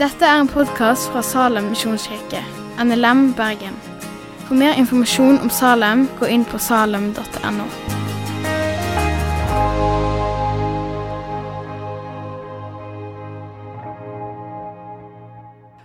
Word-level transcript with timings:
Dette 0.00 0.24
er 0.24 0.40
en 0.40 0.48
podkast 0.48 1.10
fra 1.12 1.20
Salem 1.22 1.66
misjonskirke, 1.74 2.40
NLM 2.80 3.34
Bergen. 3.36 3.76
For 4.46 4.56
mer 4.56 4.78
informasjon 4.80 5.38
om 5.44 5.50
Salem, 5.52 6.06
gå 6.20 6.26
inn 6.32 6.46
på 6.48 6.58
salem.no. 6.58 7.66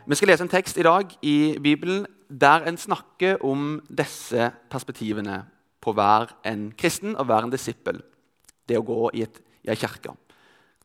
Vi 0.06 0.16
skal 0.16 0.30
lese 0.30 0.46
en 0.46 0.54
tekst 0.54 0.78
i 0.78 0.86
dag 0.86 1.12
i 1.26 1.58
Bibelen 1.60 2.06
der 2.30 2.64
en 2.70 2.78
snakker 2.78 3.44
om 3.44 3.82
disse 3.90 4.52
perspektivene 4.70 5.42
på 5.82 5.94
hver 5.94 6.32
en 6.46 6.72
kristen 6.78 7.18
og 7.18 7.26
hver 7.26 7.46
en 7.46 7.54
disippel. 7.54 8.00
Det 8.70 8.78
å 8.78 8.86
gå 8.86 9.10
i, 9.14 9.26
et, 9.26 9.42
i 9.66 9.72
ei 9.74 9.80
kirke. 9.80 10.14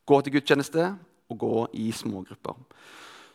Gå 0.06 0.20
til 0.20 0.34
gudstjeneste 0.38 0.90
og 1.30 1.38
gå 1.38 1.66
i 1.78 1.90
smågrupper. 1.92 2.56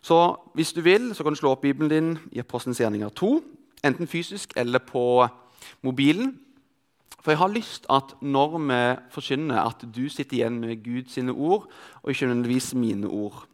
Så 0.05 0.20
hvis 0.53 0.73
du 0.73 0.81
vil, 0.85 1.15
så 1.15 1.23
kan 1.23 1.33
du 1.33 1.39
slå 1.39 1.55
opp 1.55 1.63
Bibelen 1.65 1.89
din 1.89 2.09
i 2.31 2.41
Apostelens 2.43 2.81
gjerninger 2.81 3.09
2. 3.09 3.31
Enten 3.85 4.09
fysisk 4.09 4.53
eller 4.57 4.84
på 4.84 5.25
mobilen. 5.81 6.35
For 7.21 7.34
jeg 7.34 7.41
har 7.41 7.53
lyst 7.55 7.87
at 7.89 8.13
når 8.21 8.57
vi 8.61 8.81
forkynner, 9.15 9.63
at 9.65 9.81
du 9.95 10.05
sitter 10.09 10.37
igjen 10.37 10.59
med 10.61 10.84
Guds 10.84 11.17
ord, 11.17 11.65
og 12.03 12.09
ikke 12.09 12.27
nødvendigvis 12.27 12.73
mine 12.75 13.07
ord. 13.07 13.48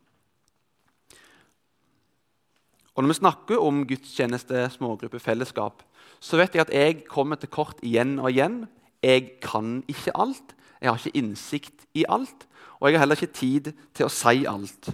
Og 2.96 3.04
Når 3.04 3.08
vi 3.08 3.14
snakker 3.14 3.58
om 3.58 3.88
gudstjeneste, 3.88 4.70
smågruppe, 4.70 5.20
fellesskap, 5.20 5.84
så 6.20 6.38
vet 6.38 6.56
jeg 6.56 6.62
at 6.62 6.74
jeg 6.74 7.04
kommer 7.08 7.36
til 7.40 7.50
kort 7.50 7.80
igjen 7.82 8.20
og 8.20 8.32
igjen. 8.32 8.66
Jeg 9.04 9.40
kan 9.42 9.84
ikke 9.88 10.12
alt. 10.20 10.56
Jeg 10.82 10.90
har 10.90 10.98
ikke 10.98 11.18
innsikt 11.18 11.86
i 11.94 12.06
alt. 12.10 12.48
Og 12.80 12.90
jeg 12.90 12.98
har 12.98 13.06
heller 13.06 13.20
ikke 13.20 13.38
tid 13.38 13.72
til 13.94 14.08
å 14.08 14.14
si 14.14 14.46
alt. 14.50 14.90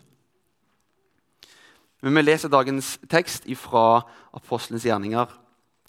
Men 2.03 2.19
vi 2.19 2.25
leser 2.27 2.51
dagens 2.51 2.97
tekst 3.09 3.47
fra 3.57 4.03
Apostelens 4.35 4.85
gjerninger, 4.85 5.31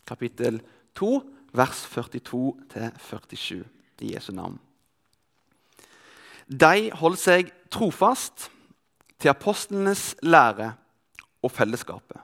kapittel 0.09 0.63
2, 0.97 1.11
vers 1.53 1.83
42-47 1.91 3.65
i 4.01 4.15
Jesu 4.15 4.33
navn. 4.33 4.59
De 6.49 6.89
holdt 6.97 7.21
seg 7.21 7.51
trofast 7.69 8.49
til 9.21 9.33
apostlenes 9.35 10.15
lære 10.23 10.73
og 11.45 11.53
fellesskapet. 11.53 12.21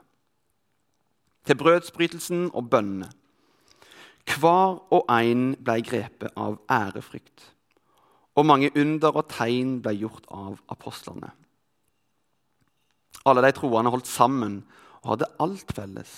Til 1.45 1.59
brødsbrytelsen 1.59 2.49
og 2.53 2.69
bønnene. 2.69 3.11
Hver 4.25 4.79
og 4.89 5.05
en 5.13 5.51
ble 5.61 5.81
grepet 5.85 6.33
av 6.33 6.57
ærefrykt, 6.71 7.51
og 8.35 8.47
mange 8.47 8.71
under 8.75 9.15
og 9.15 9.27
tegn 9.31 9.79
ble 9.83 9.95
gjort 10.01 10.27
av 10.33 10.59
apostlene. 10.71 11.31
Alle 13.25 13.41
de 13.45 13.51
troende 13.57 13.91
holdt 13.93 14.09
sammen 14.09 14.59
og 15.01 15.13
hadde 15.13 15.31
alt 15.41 15.71
felles. 15.75 16.13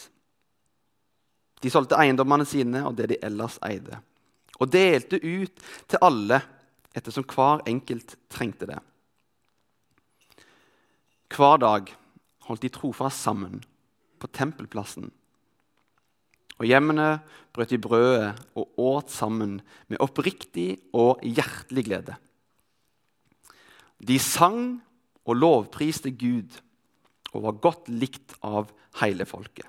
De 1.61 1.71
solgte 1.73 1.97
eiendommene 1.97 2.45
sine 2.45 2.83
og 2.87 2.97
det 2.97 3.09
de 3.13 3.19
ellers 3.25 3.57
eide, 3.65 4.01
og 4.57 4.71
delte 4.73 5.19
ut 5.21 5.63
til 5.89 6.03
alle 6.05 6.41
ettersom 6.97 7.25
hver 7.29 7.63
enkelt 7.69 8.17
trengte 8.33 8.69
det. 8.69 8.79
Hver 11.33 11.59
dag 11.61 11.91
holdt 12.47 12.63
de 12.63 12.71
trofast 12.73 13.21
sammen 13.21 13.59
på 14.17 14.29
tempelplassen. 14.33 15.11
Og 16.57 16.65
hjemmene 16.65 17.19
brøt 17.57 17.73
de 17.73 17.81
brødet 17.81 18.37
og 18.53 18.77
åt 18.77 19.11
sammen 19.11 19.57
med 19.89 20.01
oppriktig 20.03 20.77
og 20.93 21.23
hjertelig 21.25 21.87
glede. 21.89 22.17
De 23.97 24.19
sang 24.21 24.77
og 25.25 25.39
lovpriste 25.41 26.13
Gud 26.13 26.59
og 27.33 27.47
var 27.47 27.61
godt 27.65 27.89
likt 27.89 28.37
av 28.45 28.69
hele 29.01 29.25
folket. 29.25 29.65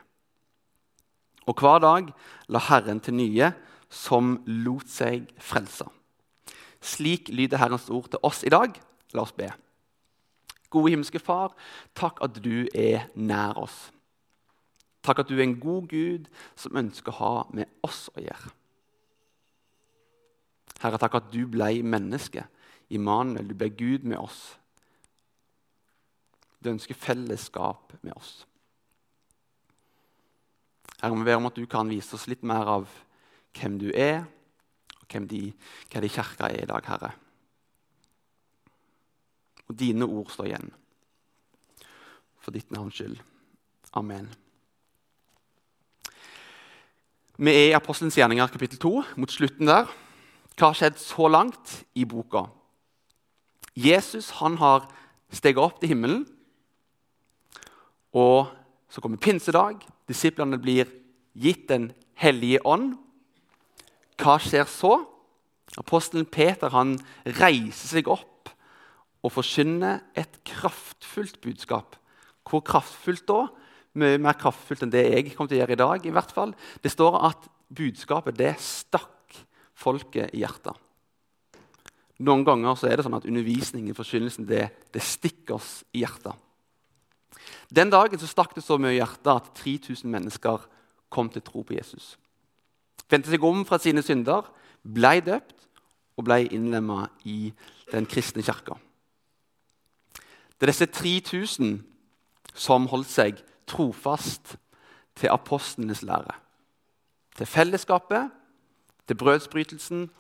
Og 1.49 1.57
hver 1.57 1.81
dag 1.81 2.11
la 2.53 2.61
Herren 2.69 3.01
til 3.01 3.17
nye 3.17 3.53
som 3.89 4.37
lot 4.45 4.89
seg 4.93 5.31
frelse. 5.41 5.89
Slik 6.85 7.33
lyder 7.33 7.59
Herrens 7.59 7.89
ord 7.89 8.11
til 8.13 8.21
oss 8.23 8.45
i 8.45 8.53
dag. 8.53 8.77
La 9.17 9.25
oss 9.25 9.33
be. 9.33 9.49
Gode 10.69 10.93
himmelske 10.93 11.21
Far, 11.23 11.55
takk 11.97 12.21
at 12.21 12.37
du 12.45 12.69
er 12.77 13.09
nær 13.17 13.57
oss. 13.65 13.89
Takk 15.05 15.23
at 15.23 15.31
du 15.31 15.37
er 15.39 15.45
en 15.47 15.59
god 15.61 15.89
Gud 15.91 16.29
som 16.59 16.77
ønsker 16.77 17.13
å 17.13 17.19
ha 17.19 17.35
med 17.57 17.71
oss 17.87 18.09
å 18.15 18.23
gjøre. 18.23 18.55
Herre, 20.79 20.99
takk 21.01 21.19
at 21.19 21.31
du 21.33 21.41
ble 21.51 21.71
menneske. 21.83 22.45
Immanuel, 22.95 23.51
du 23.51 23.57
ble 23.59 23.71
Gud 23.75 24.07
med 24.07 24.19
oss. 24.21 24.57
Du 26.63 26.71
ønsker 26.71 26.99
fellesskap 26.99 27.95
med 28.03 28.15
oss. 28.15 28.43
Herre, 30.99 31.15
vi 31.15 31.27
ber 31.27 31.39
om 31.39 31.51
at 31.51 31.59
du 31.59 31.67
kan 31.71 31.91
vise 31.91 32.15
oss 32.19 32.29
litt 32.31 32.47
mer 32.47 32.71
av 32.79 32.91
hvem 33.59 33.79
du 33.81 33.89
er, 33.91 34.23
og 35.01 35.07
hvem 35.11 35.27
de, 35.31 35.43
hva 35.91 36.03
de 36.03 36.13
kirka 36.13 36.51
er 36.53 36.67
i 36.67 36.71
dag, 36.71 36.87
Herre 36.91 37.15
og 39.69 39.77
dine 39.79 40.05
ord 40.09 40.33
står 40.33 40.49
igjen. 40.49 40.71
For 42.41 42.55
ditt 42.55 42.71
navns 42.73 42.97
skyld. 42.97 43.21
Amen. 43.99 44.31
Vi 47.39 47.53
er 47.55 47.69
i 47.69 47.75
Apostelens 47.77 48.17
gjerninger 48.19 48.51
kapittel 48.51 48.81
2, 48.83 48.91
mot 49.23 49.31
slutten 49.31 49.69
der. 49.71 49.87
Hva 50.59 50.73
har 50.73 50.75
skjedd 50.75 50.97
så 50.99 51.29
langt 51.31 51.75
i 51.95 52.03
boka? 52.03 52.49
Jesus 53.79 54.33
han 54.41 54.57
har 54.59 54.89
steget 55.31 55.63
opp 55.63 55.77
til 55.79 55.93
himmelen. 55.93 56.25
Og 58.11 58.51
så 58.91 58.99
kommer 58.99 59.23
pinsedag. 59.23 59.85
Disiplene 60.11 60.59
blir 60.59 60.91
gitt 61.39 61.69
Den 61.71 61.93
hellige 62.19 62.59
ånd. 62.67 62.97
Hva 64.19 64.41
skjer 64.43 64.67
så? 64.67 64.97
Apostelen 65.79 66.27
Peter 66.27 66.75
han 66.75 66.97
reiser 67.39 67.93
seg 67.93 68.11
opp 68.11 68.51
og 69.23 69.37
forkynner 69.37 70.03
et 70.19 70.43
kraftfullt 70.43 71.39
budskap. 71.47 71.95
Hvor 72.43 72.67
kraftfullt 72.67 73.29
da? 73.31 73.45
Mye 73.99 74.19
mer 74.23 74.37
kraftfullt 74.39 74.85
enn 74.87 74.93
det 74.93 75.05
jeg 75.07 75.31
kommer 75.35 75.51
til 75.51 75.59
å 75.59 75.63
gjøre 75.63 75.77
i 75.77 75.83
dag. 75.83 76.07
i 76.07 76.15
hvert 76.15 76.35
fall. 76.35 76.55
Det 76.83 76.93
står 76.93 77.19
at 77.29 77.49
budskapet 77.69 78.37
det 78.39 78.55
stakk 78.63 79.39
folket 79.79 80.35
i 80.35 80.43
hjertet. 80.43 80.77
Noen 82.27 82.43
ganger 82.47 82.75
så 82.75 82.89
er 82.89 82.99
det 82.99 83.07
sånn 83.07 83.19
at 83.19 83.27
undervisningen 83.29 83.95
forkynnelsen, 83.95 84.47
det, 84.49 84.65
det 84.91 85.03
stikker 85.05 85.59
oss 85.59 85.85
i 85.95 86.03
hjertet. 86.03 86.35
Den 87.71 87.93
dagen 87.93 88.19
så 88.19 88.27
stakk 88.27 88.57
det 88.57 88.65
så 88.65 88.79
mye 88.81 88.97
i 88.97 88.99
hjertet 88.99 89.31
at 89.31 89.53
3000 89.61 90.11
mennesker 90.11 90.65
kom 91.13 91.31
til 91.31 91.45
tro 91.47 91.63
på 91.63 91.77
Jesus. 91.77 92.17
Vendte 93.09 93.31
seg 93.31 93.45
om 93.47 93.63
fra 93.69 93.79
sine 93.81 94.03
synder, 94.05 94.49
ble 94.83 95.15
døpt 95.25 95.69
og 96.19 96.27
ble 96.27 96.43
innlemma 96.51 97.07
i 97.29 97.53
den 97.93 98.09
kristne 98.11 98.43
kirka. 98.43 98.77
Det 100.59 100.67
er 100.67 100.73
disse 100.73 100.91
3000 100.91 101.79
som 102.59 102.89
holdt 102.91 103.11
seg 103.13 103.39
trofast 103.69 104.57
til 105.19 105.33
apostlenes 105.33 106.03
lære. 106.03 106.35
Til 107.37 107.47
fellesskapet, 107.47 108.31
til 109.09 109.17
brødsbrytelsen 109.17 110.11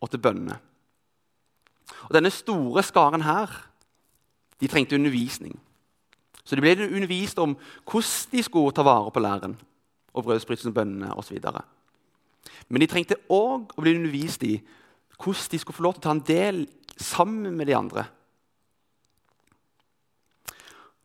og 0.00 0.10
til 0.10 0.18
bønnene. 0.18 0.58
Og 2.08 2.14
Denne 2.14 2.30
store 2.30 2.82
skaren 2.82 3.22
her 3.22 3.68
de 4.60 4.68
trengte 4.68 4.94
undervisning. 4.94 5.60
Så 6.44 6.56
de 6.56 6.62
ble 6.62 6.88
undervist 6.94 7.38
om 7.38 7.56
hvordan 7.90 8.32
de 8.32 8.42
skulle 8.42 8.74
ta 8.74 8.82
vare 8.82 9.10
på 9.10 9.20
læren 9.20 9.56
og 10.14 10.24
brødsbrytelsen 10.24 10.68
og 10.68 10.74
bønnene 10.74 11.14
osv. 11.14 11.38
Men 12.68 12.80
de 12.80 12.86
trengte 12.86 13.20
òg 13.30 13.74
å 13.76 13.82
bli 13.82 13.94
undervist 13.94 14.42
i 14.46 14.56
hvordan 15.18 15.50
de 15.50 15.58
skulle 15.58 15.76
få 15.76 15.86
lov 15.86 15.94
til 15.94 16.02
å 16.02 16.06
ta 16.08 16.14
en 16.16 16.26
del 16.26 16.66
sammen 16.96 17.54
med 17.56 17.66
de 17.70 17.76
andre 17.76 18.06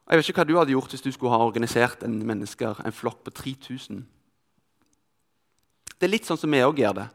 jeg 0.07 0.19
vet 0.19 0.29
ikke 0.29 0.39
hva 0.39 0.47
du 0.47 0.55
hadde 0.55 0.71
gjort 0.71 0.93
hvis 0.93 1.03
du 1.03 1.09
skulle 1.11 1.35
ha 1.35 1.43
organisert 1.43 2.03
en 2.07 2.15
mennesker, 2.27 2.79
en 2.79 2.95
flokk 2.95 3.25
på 3.25 3.33
3000. 3.35 4.05
Det 5.97 6.07
er 6.07 6.13
litt 6.13 6.27
sånn 6.29 6.39
som 6.39 6.53
vi 6.53 6.63
òg 6.63 6.79
gjør 6.79 7.01
det. 7.01 7.07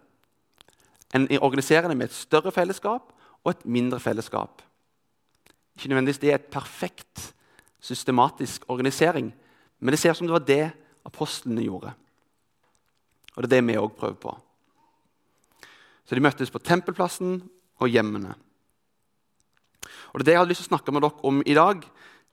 En 1.17 1.25
organiserer 1.41 1.89
det 1.89 1.97
med 1.97 2.11
et 2.11 2.17
større 2.17 2.53
fellesskap 2.53 3.15
og 3.43 3.50
et 3.53 3.65
mindre 3.65 4.00
fellesskap. 4.00 4.61
Ikke 5.77 5.89
nødvendigvis 5.89 6.21
det 6.21 6.33
er 6.33 6.41
et 6.41 6.53
perfekt, 6.53 7.33
systematisk 7.81 8.69
organisering, 8.71 9.33
men 9.81 9.93
det 9.93 9.99
ser 9.99 10.12
ut 10.12 10.21
som 10.21 10.29
det 10.29 10.37
var 10.37 10.47
det 10.47 10.65
apostlene 11.09 11.65
gjorde. 11.65 11.94
Og 13.33 13.43
det 13.43 13.49
er 13.49 13.55
det 13.56 13.67
vi 13.67 13.81
òg 13.81 13.97
prøver 13.97 14.21
på. 14.21 14.37
Så 16.05 16.15
de 16.15 16.23
møttes 16.23 16.53
på 16.53 16.61
tempelplassen 16.61 17.41
og 17.81 17.89
hjemmene. 17.89 18.35
Og 20.12 20.21
Det 20.21 20.23
er 20.23 20.25
det 20.25 20.33
jeg 20.33 20.41
hadde 20.43 20.53
lyst 20.53 20.62
til 20.62 20.69
å 20.69 20.75
snakke 20.77 20.93
med 20.93 21.03
dere 21.03 21.25
om 21.25 21.41
i 21.47 21.56
dag 21.56 21.87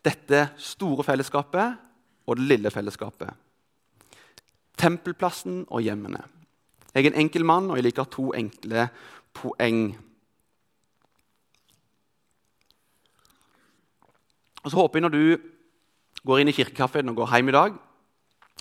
dette 0.05 0.45
store 0.61 1.03
fellesskapet 1.03 1.79
og 2.29 2.37
det 2.39 2.47
lille 2.47 2.71
fellesskapet. 2.71 3.31
Tempelplassen 4.79 5.65
og 5.67 5.83
hjemmene. 5.83 6.21
Jeg 6.93 7.05
er 7.05 7.11
en 7.11 7.21
enkel 7.25 7.45
mann, 7.45 7.69
og 7.69 7.77
jeg 7.77 7.89
liker 7.89 8.07
to 8.09 8.29
enkle 8.37 8.87
poeng. 9.35 9.91
Og 14.63 14.71
så 14.71 14.79
håper 14.79 14.99
jeg 14.99 15.05
når 15.05 15.15
du 15.15 15.23
går 16.25 16.41
inn 16.41 16.51
i 16.51 16.55
kirkekaffen 16.55 17.11
og 17.11 17.21
går 17.21 17.35
hjem 17.35 17.51
i 17.51 17.55
dag, 17.55 17.75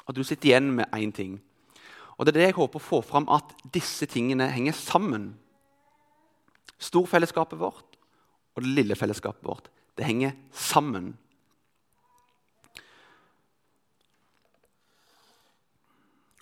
at 0.08 0.16
du 0.16 0.24
sitter 0.24 0.50
igjen 0.50 0.72
med 0.78 0.90
én 0.94 1.12
ting. 1.14 1.38
Og 2.18 2.26
det 2.26 2.34
er 2.34 2.38
det 2.38 2.46
jeg 2.48 2.58
håper 2.58 2.80
å 2.80 2.82
få 2.82 3.00
fram, 3.06 3.28
at 3.30 3.54
disse 3.74 4.06
tingene 4.10 4.50
henger 4.50 4.74
sammen. 4.74 5.30
Storfellesskapet 6.78 7.58
vårt 7.58 7.98
og 8.54 8.64
det 8.64 8.74
lille 8.74 8.96
fellesskapet 8.98 9.46
vårt. 9.46 9.68
Det 9.94 10.06
henger 10.06 10.34
sammen. 10.54 11.12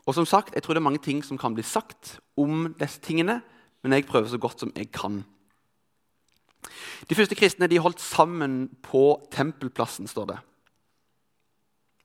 Og 0.06 0.14
som 0.14 0.26
sagt, 0.26 0.54
Jeg 0.54 0.62
tror 0.62 0.74
det 0.74 0.80
er 0.80 0.88
mange 0.88 1.02
ting 1.02 1.24
som 1.24 1.38
kan 1.38 1.54
bli 1.54 1.62
sagt 1.62 2.20
om 2.36 2.74
disse 2.78 3.00
tingene, 3.00 3.42
men 3.82 3.92
jeg 3.92 4.06
prøver 4.06 4.28
så 4.28 4.38
godt 4.38 4.60
som 4.60 4.72
jeg 4.76 4.90
kan. 4.92 5.24
De 7.08 7.14
første 7.14 7.34
kristne 7.34 7.68
de 7.70 7.78
holdt 7.78 8.00
sammen 8.00 8.68
på 8.82 9.20
tempelplassen, 9.30 10.06
står 10.06 10.26
det. 10.26 10.38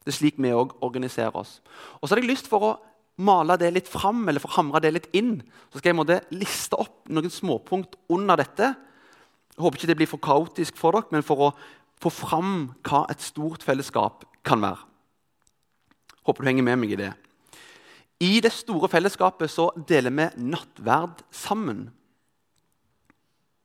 Det 0.01 0.13
er 0.13 0.17
slik 0.17 0.39
vi 0.41 0.53
òg 0.53 0.73
organiserer 0.81 1.35
oss. 1.37 1.61
Og 2.01 2.07
så 2.07 2.15
hadde 2.15 2.25
jeg 2.25 2.33
lyst 2.33 2.49
for 2.49 2.65
å 2.65 2.77
male 3.21 3.57
det 3.61 3.69
litt 3.73 3.89
fram, 3.89 4.23
eller 4.27 4.41
for 4.41 4.49
å 4.49 4.57
hamre 4.57 4.81
det 4.81 4.93
litt 4.95 5.09
inn. 5.13 5.41
Så 5.69 5.77
skal 5.77 5.91
jeg 5.91 5.99
måtte 5.99 6.21
liste 6.33 6.79
opp 6.81 7.09
noen 7.09 7.29
småpunkt 7.29 7.97
under 8.09 8.41
dette. 8.41 8.73
Jeg 9.53 9.61
håper 9.61 9.77
ikke 9.77 9.91
det 9.91 9.97
blir 9.99 10.09
for 10.09 10.23
kaotisk 10.23 10.77
for 10.79 10.97
dere, 10.97 11.13
men 11.13 11.25
for 11.25 11.49
å 11.49 11.51
få 12.01 12.09
fram 12.09 12.53
hva 12.87 13.03
et 13.13 13.21
stort 13.21 13.61
fellesskap 13.65 14.25
kan 14.47 14.63
være. 14.63 14.87
Håper 16.25 16.41
du 16.41 16.49
henger 16.49 16.65
med 16.65 16.81
meg 16.81 16.95
i 16.95 17.01
det. 17.03 17.11
I 18.21 18.37
det 18.43 18.51
store 18.53 18.89
fellesskapet 18.91 19.49
så 19.49 19.71
deler 19.89 20.13
vi 20.13 20.27
nattverd 20.45 21.23
sammen. 21.33 21.87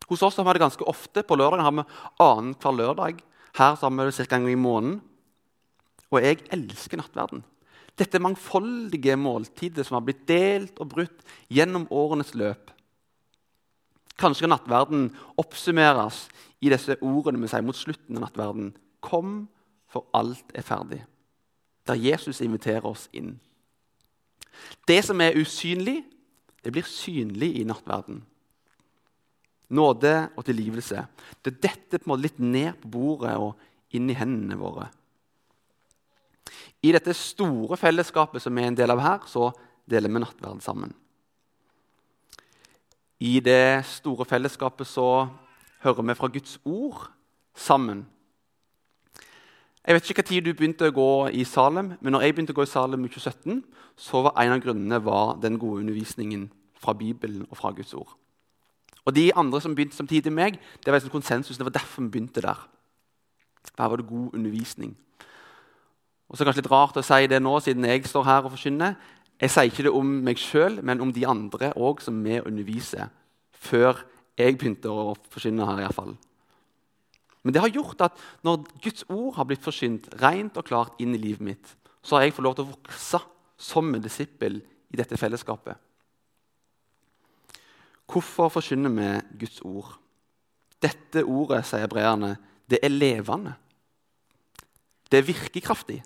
Hos 0.06 0.22
oss 0.22 0.38
har 0.38 0.46
vi 0.46 0.54
det 0.56 0.62
ganske 0.62 0.86
ofte. 0.88 1.24
På 1.26 1.36
lørdag 1.36 1.64
har 1.66 1.74
vi 1.74 1.84
annenhver 2.22 2.78
lørdag. 2.78 3.20
Her 3.58 3.76
har 3.76 3.90
vi 3.90 4.06
det 4.06 4.14
ca. 4.16 4.36
en 4.36 4.46
gang 4.46 4.52
i 4.52 4.56
måneden. 4.56 5.00
Og 6.10 6.22
jeg 6.22 6.46
elsker 6.54 7.02
nattverden. 7.02 7.42
Dette 7.96 8.20
mangfoldige 8.20 9.16
måltidet 9.16 9.86
som 9.86 9.96
har 9.96 10.04
blitt 10.06 10.26
delt 10.28 10.78
og 10.80 10.88
brutt 10.92 11.24
gjennom 11.48 11.88
årenes 11.90 12.34
løp. 12.34 12.70
Kanskje 14.16 14.46
kan 14.46 14.54
nattverden 14.54 15.10
oppsummeres 15.36 16.28
i 16.64 16.70
disse 16.72 16.96
ordene 17.04 17.42
vi 17.42 17.50
sier 17.52 17.64
mot 17.64 17.76
slutten 17.76 18.16
av 18.16 18.28
nattverden. 18.28 18.70
Kom, 19.04 19.48
for 19.92 20.08
alt 20.16 20.54
er 20.54 20.64
ferdig. 20.64 21.02
Der 21.88 22.00
Jesus 22.00 22.40
inviterer 22.40 22.86
oss 22.88 23.10
inn. 23.12 23.36
Det 24.86 25.00
som 25.04 25.20
er 25.20 25.38
usynlig, 25.38 26.00
det 26.62 26.72
blir 26.74 26.86
synlig 26.88 27.52
i 27.60 27.64
nattverden. 27.66 28.20
Nåde 29.76 30.14
og 30.36 30.44
tilgivelse. 30.46 31.06
Det 31.42 31.54
er 31.54 31.62
dette 31.68 31.98
på 31.98 32.06
en 32.06 32.12
måte 32.12 32.26
litt 32.26 32.38
ned 32.42 32.76
på 32.82 32.90
bordet 32.94 33.34
og 33.38 33.96
inn 33.96 34.10
i 34.10 34.18
hendene 34.18 34.58
våre. 34.58 34.88
I 36.86 36.92
dette 36.94 37.14
store 37.16 37.78
fellesskapet 37.80 38.42
som 38.42 38.54
vi 38.54 38.62
er 38.62 38.70
en 38.70 38.78
del 38.78 38.92
av 38.94 39.02
her, 39.02 39.26
så 39.26 39.50
deler 39.88 40.12
vi 40.12 40.22
nattverden 40.22 40.62
sammen. 40.62 40.92
I 43.18 43.40
det 43.40 43.86
store 43.88 44.26
fellesskapet 44.28 44.86
så 44.86 45.26
hører 45.82 46.04
vi 46.04 46.18
fra 46.18 46.28
Guds 46.34 46.58
ord 46.68 47.06
sammen. 47.56 48.04
Jeg 49.86 49.94
vet 49.94 50.08
ikke 50.10 50.22
tid 50.26 50.42
du 50.42 50.50
begynte 50.50 50.88
å 50.90 50.94
gå 50.94 51.10
i 51.38 51.44
Salem, 51.46 51.92
men 52.00 52.14
når 52.14 52.24
jeg 52.24 52.34
begynte 52.34 52.54
å 52.54 52.58
gå 52.58 52.64
i 52.66 52.70
Salem 52.70 53.04
i 53.06 53.10
2017, 53.12 53.60
så 53.94 54.22
var 54.26 54.34
en 54.42 54.56
av 54.56 54.62
grunnene 54.64 54.98
var 54.98 55.36
den 55.38 55.60
gode 55.62 55.84
undervisningen 55.84 56.48
fra 56.82 56.94
Bibelen 56.98 57.44
og 57.46 57.60
fra 57.60 57.70
Guds 57.70 57.94
ord. 57.94 58.16
Og 59.06 59.14
De 59.14 59.30
andre 59.30 59.60
som 59.62 59.74
begynte 59.74 59.94
samtidig 59.94 60.32
med 60.32 60.42
meg, 60.42 60.58
det 60.82 60.90
var 60.90 60.98
liksom 60.98 61.14
konsensus. 61.14 61.56
Det 61.56 61.64
var 61.68 61.76
derfor 61.78 62.02
vi 62.02 62.08
begynte 62.16 62.42
der. 62.42 62.66
Der 63.78 63.88
var 63.88 63.96
det 63.96 64.08
god 64.08 64.34
undervisning. 64.34 64.96
Og 66.28 66.36
så 66.36 66.42
er 66.42 66.44
det 66.44 66.50
kanskje 66.50 66.64
litt 66.64 66.72
rart 66.72 66.98
å 66.98 67.06
si 67.06 67.26
det 67.30 67.38
nå, 67.42 67.54
siden 67.62 67.86
jeg 67.86 68.08
står 68.10 68.26
her 68.26 68.42
og 68.42 68.56
forkynner. 68.56 68.96
Jeg 69.38 69.52
sier 69.54 69.70
ikke 69.70 69.86
det 69.86 69.94
om 69.94 70.14
meg 70.26 70.40
sjøl, 70.42 70.80
men 70.82 71.00
om 71.00 71.12
de 71.14 71.26
andre 71.28 71.70
òg 71.78 72.02
som 72.02 72.18
vi 72.24 72.40
underviser. 72.40 73.06
Før 73.54 74.02
jeg 74.34 74.58
begynte 74.58 74.90
å 74.90 75.14
forkynne 75.30 75.68
her. 75.68 75.78
I 75.78 75.86
hvert 75.86 75.94
fall. 75.94 76.16
Men 77.46 77.54
det 77.54 77.62
har 77.62 77.70
gjort 77.70 78.00
at 78.02 78.22
når 78.42 78.64
Guds 78.82 79.04
ord 79.06 79.36
har 79.36 79.46
blitt 79.46 79.62
forsynt 79.62 80.08
rent 80.18 80.56
og 80.58 80.66
klart 80.66 80.98
inn 80.98 81.14
i 81.14 81.20
livet 81.22 81.44
mitt, 81.46 81.74
så 82.02 82.16
har 82.16 82.26
jeg 82.26 82.34
fått 82.34 82.46
lov 82.48 82.56
til 82.58 82.66
å 82.66 82.72
vokse 82.72 83.20
som 83.54 83.94
en 83.94 84.02
disippel 84.02 84.58
i 84.58 84.98
dette 84.98 85.18
fellesskapet. 85.20 85.78
Hvorfor 88.10 88.50
forkynner 88.50 88.90
vi 88.98 89.38
Guds 89.44 89.62
ord? 89.62 89.94
Dette 90.82 91.22
ordet, 91.22 91.62
sier 91.70 91.86
breerne, 91.90 92.34
det 92.66 92.82
er 92.82 92.90
levende. 92.90 93.54
Det 95.06 95.22
er 95.22 95.30
virkekraftig. 95.30 96.00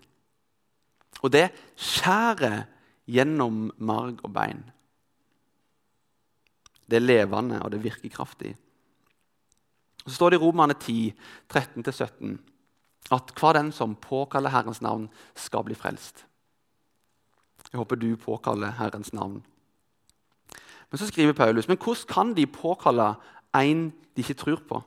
Og 1.25 1.33
det 1.33 1.47
skjærer 1.73 2.67
gjennom 3.09 3.71
marg 3.81 4.21
og 4.21 4.33
bein. 4.37 4.61
Det 6.85 7.01
er 7.01 7.07
levende, 7.07 7.63
og 7.65 7.73
det 7.73 7.81
er 7.81 7.89
virkekraftig. 7.89 8.53
Så 10.05 10.15
står 10.15 10.33
det 10.33 10.39
i 10.39 10.43
Romerne 10.43 10.73
10, 10.73 11.13
13-17 11.51 12.37
at 13.11 13.33
hver 13.35 13.57
den 13.57 13.71
som 13.75 13.95
påkaller 13.95 14.53
Herrens 14.53 14.81
navn, 14.81 15.09
skal 15.35 15.65
bli 15.67 15.75
frelst. 15.75 16.23
Jeg 17.71 17.79
håper 17.79 17.99
du 17.99 18.15
påkaller 18.15 18.71
Herrens 18.77 19.13
navn. 19.13 19.41
Men 20.91 20.99
så 20.99 21.07
skriver 21.07 21.33
Paulus 21.33 21.67
men 21.67 21.77
hvordan 21.77 22.07
kan 22.07 22.33
de 22.35 22.45
påkalle 22.47 23.13
en 23.55 23.89
de 24.15 24.23
ikke 24.23 24.33
tror 24.33 24.61
på? 24.67 24.81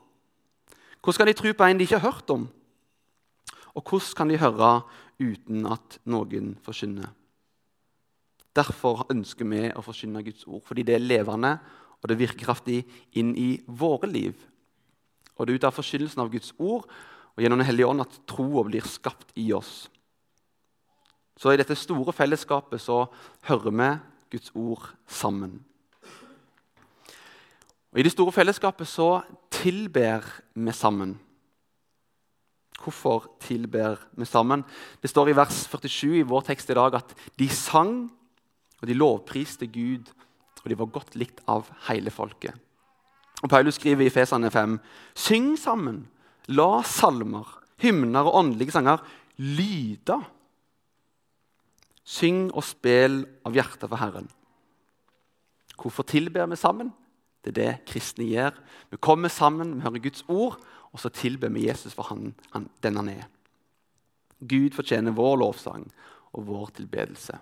Hvordan 1.03 1.19
kan 1.19 1.27
de 1.27 1.33
tro 1.33 1.53
på 1.53 1.65
en 1.65 1.79
de 1.79 1.85
ikke 1.85 1.99
har 1.99 2.13
hørt 2.13 2.31
om? 2.31 2.49
Og 3.75 3.83
hvordan 3.83 4.17
kan 4.17 4.29
de 4.29 4.39
høre 4.39 4.73
uten 5.21 5.67
at 5.67 5.99
noen 6.05 6.57
forkynner? 6.63 7.09
Derfor 8.55 9.07
ønsker 9.11 9.45
vi 9.51 9.67
å 9.75 9.83
forkynne 9.83 10.23
Guds 10.23 10.47
ord, 10.47 10.63
fordi 10.65 10.85
det 10.87 10.95
er 10.95 11.03
levende 11.03 11.59
og 12.05 12.11
det 12.11 12.21
virker 12.21 12.45
kraftig 12.45 12.83
inn 13.17 13.33
i 13.37 13.57
våre 13.67 14.07
liv. 14.07 14.37
Og 15.35 15.47
det 15.47 15.55
er 15.55 15.61
ut 15.61 15.67
av 15.69 15.77
forkynnelsen 15.77 16.23
av 16.23 16.31
Guds 16.33 16.55
ord 16.59 16.87
og 17.35 17.43
gjennom 17.43 17.59
Den 17.59 17.67
hellige 17.67 17.91
ånd 17.91 18.05
at 18.05 18.21
troa 18.31 18.63
blir 18.67 18.85
skapt 18.87 19.33
i 19.41 19.49
oss. 19.57 19.89
Så 21.35 21.51
i 21.51 21.59
dette 21.59 21.75
store 21.75 22.15
fellesskapet 22.15 22.83
så 22.83 23.05
hører 23.49 23.75
vi 23.75 23.89
Guds 24.37 24.53
ord 24.55 24.87
sammen. 25.11 25.59
Og 27.95 28.01
I 28.01 28.05
det 28.07 28.15
store 28.15 28.35
fellesskapet 28.35 28.91
så 28.91 29.23
tilber 29.55 30.27
vi 30.55 30.73
sammen. 30.75 31.15
Hvorfor 32.83 33.31
tilber 33.41 33.97
vi 34.19 34.27
sammen? 34.27 34.65
Det 35.03 35.11
står 35.11 35.31
i 35.31 35.37
vers 35.39 35.65
47 35.71 36.19
i 36.19 36.27
vår 36.27 36.43
tekst 36.51 36.71
i 36.71 36.77
dag 36.79 36.99
at 36.99 37.15
de 37.39 37.49
sang 37.49 38.11
og 38.83 38.89
de 38.91 38.99
lovpriste 38.99 39.67
Gud, 39.73 40.11
og 40.63 40.71
de 40.71 40.79
var 40.79 40.91
godt 40.93 41.15
likt 41.17 41.41
av 41.49 41.71
hele 41.89 42.13
folket. 42.13 42.53
Og 43.45 43.51
Paulus 43.53 43.77
skriver 43.77 44.07
i 44.07 44.13
Fesane 44.13 44.49
5.: 44.51 44.79
Syng 45.15 45.59
sammen, 45.61 46.07
la 46.49 46.83
salmer, 46.89 47.45
hymner 47.83 48.25
og 48.25 48.39
åndelige 48.41 48.73
sanger 48.73 49.05
lyde. 49.37 50.17
Syng 52.05 52.49
og 52.55 52.65
spill 52.65 53.23
av 53.45 53.57
hjertet 53.57 53.91
for 53.91 54.01
Herren. 54.01 54.31
Hvorfor 55.77 56.07
tilber 56.09 56.49
vi 56.49 56.57
sammen? 56.57 56.93
Det 57.45 57.53
er 57.53 57.61
det 57.61 57.85
kristne 57.91 58.25
gjør. 58.25 58.57
Vi 58.91 58.97
kommer 58.97 59.29
sammen, 59.29 59.77
vi 59.77 59.85
hører 59.85 60.05
Guds 60.07 60.25
ord, 60.29 60.59
og 60.93 61.01
så 61.01 61.11
tilber 61.13 61.53
vi 61.53 61.67
Jesus 61.69 61.93
for 61.93 62.09
han, 62.09 62.33
han, 62.55 62.71
den 62.81 62.97
han 62.97 63.09
er. 63.13 63.25
Gud 64.41 64.73
fortjener 64.73 65.13
vår 65.13 65.37
lovsang 65.43 65.85
og 66.33 66.47
vår 66.47 66.73
tilbedelse. 66.81 67.37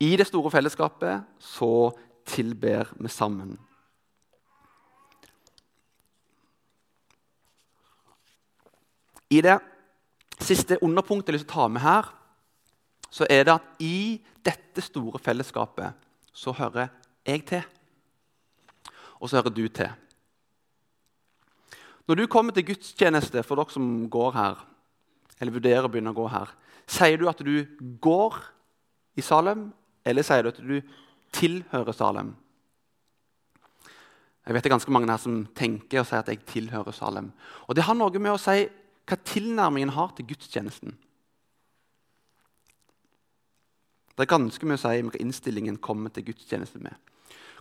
I 0.00 0.16
det 0.16 0.26
store 0.28 0.50
fellesskapet 0.50 1.24
så 1.40 1.92
tilber 2.28 2.90
vi 2.98 3.08
sammen. 3.08 3.56
I 9.32 9.40
det 9.44 9.56
siste 10.42 10.76
underpunktet 10.84 11.32
jeg 11.32 11.42
vil 11.42 11.48
ta 11.48 11.68
med 11.70 11.84
her, 11.84 12.10
så 13.12 13.26
er 13.30 13.46
det 13.46 13.54
at 13.54 13.82
i 13.84 14.20
dette 14.44 14.84
store 14.84 15.20
fellesskapet 15.22 15.92
så 16.32 16.52
hører 16.56 16.88
jeg 17.26 17.44
til. 17.48 17.62
Og 19.20 19.30
så 19.30 19.38
hører 19.38 19.54
du 19.54 19.66
til. 19.68 19.92
Når 22.08 22.18
du 22.18 22.26
kommer 22.26 22.52
til 22.52 22.66
gudstjeneste 22.66 23.44
for 23.46 23.60
dere 23.60 23.72
som 23.72 24.08
går 24.10 24.32
her, 24.34 24.64
eller 25.38 25.54
vurderer 25.54 25.86
å 25.86 25.92
begynne 25.92 26.12
å 26.12 26.18
gå 26.18 26.26
her, 26.32 26.50
sier 26.90 27.20
du 27.20 27.28
at 27.30 27.40
du 27.44 27.54
går 28.02 28.40
i 29.16 29.22
Salem, 29.22 29.68
eller 30.04 30.26
sier 30.26 30.42
du 30.42 30.50
at 30.50 30.60
du 30.60 30.78
tilhører 31.32 31.96
Salem? 31.96 32.34
Jeg 34.42 34.56
vet 34.56 34.64
det 34.64 34.72
er 34.72 34.74
ganske 34.74 34.92
mange 34.92 35.12
her 35.12 35.22
som 35.22 35.44
tenker 35.54 36.02
og 36.02 36.08
sier 36.08 36.24
at 36.24 36.32
jeg 36.32 36.42
tilhører 36.48 36.96
Salem. 36.96 37.30
Og 37.68 37.76
Det 37.78 37.86
har 37.86 37.94
noe 37.94 38.18
med 38.18 38.34
å 38.34 38.40
si 38.40 38.64
hva 39.08 39.18
tilnærmingen 39.26 39.94
har 39.96 40.12
til 40.16 40.28
gudstjenesten. 40.30 40.94
Det 44.12 44.26
er 44.26 44.30
ganske 44.34 44.68
mye 44.68 44.76
å 44.78 44.82
si 44.82 45.00
om 45.02 45.10
hva 45.10 45.22
innstillingen 45.22 45.80
kommer 45.82 46.12
til 46.12 46.26
gudstjeneste 46.28 46.82
med. 46.84 46.94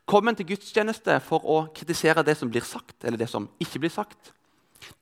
Kommer 0.05 0.33
en 0.33 0.39
til 0.39 0.49
gudstjeneste 0.49 1.19
for 1.23 1.45
å 1.47 1.61
kritisere 1.75 2.23
det 2.25 2.35
som 2.37 2.49
blir 2.51 2.65
sagt, 2.65 3.03
eller 3.05 3.21
det 3.21 3.29
som 3.31 3.47
ikke 3.61 3.83
blir 3.83 3.93
sagt? 3.93 4.33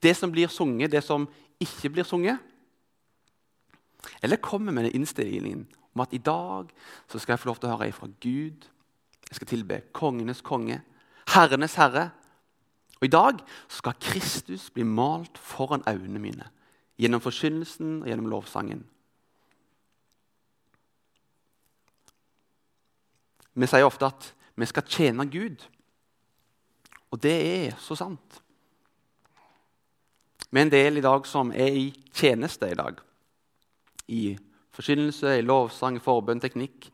Det 0.02 0.12
som 0.16 0.32
blir 0.32 0.52
sunget, 0.52 0.92
det 0.92 1.02
som 1.04 1.26
ikke 1.60 1.90
blir 1.96 2.06
sunget? 2.06 2.38
Eller 4.22 4.40
kommer 4.40 4.72
med 4.72 4.84
den 4.84 5.00
innstillingen 5.00 5.66
om 5.94 6.04
at 6.04 6.12
i 6.14 6.22
dag 6.22 6.70
skal 7.08 7.32
jeg 7.32 7.42
få 7.42 7.50
lov 7.50 7.60
til 7.60 7.70
å 7.70 7.74
høre 7.74 7.92
fra 7.92 8.08
Gud. 8.22 8.68
Jeg 9.30 9.38
skal 9.38 9.50
tilbe 9.50 9.80
kongenes 9.96 10.42
konge, 10.44 10.80
herrenes 11.34 11.76
herre. 11.80 12.10
Og 13.00 13.08
I 13.08 13.12
dag 13.12 13.38
skal 13.68 13.96
Kristus 14.00 14.68
bli 14.70 14.84
malt 14.84 15.38
foran 15.38 15.84
øynene 15.88 16.20
mine 16.20 16.48
gjennom 17.00 17.20
forkynnelsen 17.24 18.02
og 18.02 18.08
gjennom 18.08 18.28
lovsangen. 18.28 18.82
Vi 23.54 23.66
sier 23.66 23.88
ofte 23.88 24.06
at 24.06 24.28
vi 24.56 24.68
skal 24.68 24.84
tjene 24.84 25.24
Gud. 25.32 25.64
Og 27.10 27.22
det 27.22 27.36
er 27.40 27.78
så 27.80 27.96
sant. 27.96 28.42
Vi 30.50 30.58
er 30.58 30.66
en 30.66 30.72
del 30.72 31.00
i 31.00 31.04
dag 31.04 31.26
som 31.26 31.52
er 31.52 31.72
i 31.72 31.86
tjeneste 32.12 32.68
i 32.70 32.76
dag. 32.76 33.00
I 34.08 34.36
forkynnelse, 34.74 35.38
i 35.38 35.46
lovsang, 35.46 36.00
forbønn, 36.02 36.40
teknikk. 36.42 36.90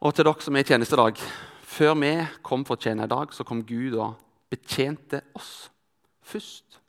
Og 0.00 0.14
til 0.14 0.26
dere 0.26 0.42
som 0.42 0.56
er 0.56 0.64
i 0.64 0.68
tjeneste 0.68 0.96
i 0.96 1.02
dag 1.02 1.18
Før 1.70 1.94
vi 2.00 2.12
kom 2.42 2.64
for 2.66 2.74
å 2.74 2.82
tjene 2.82 3.04
i 3.06 3.10
dag, 3.10 3.30
så 3.30 3.44
kom 3.46 3.60
Gud 3.62 3.94
og 3.94 4.16
betjente 4.50 5.22
oss 5.34 5.70
først. 6.22 6.80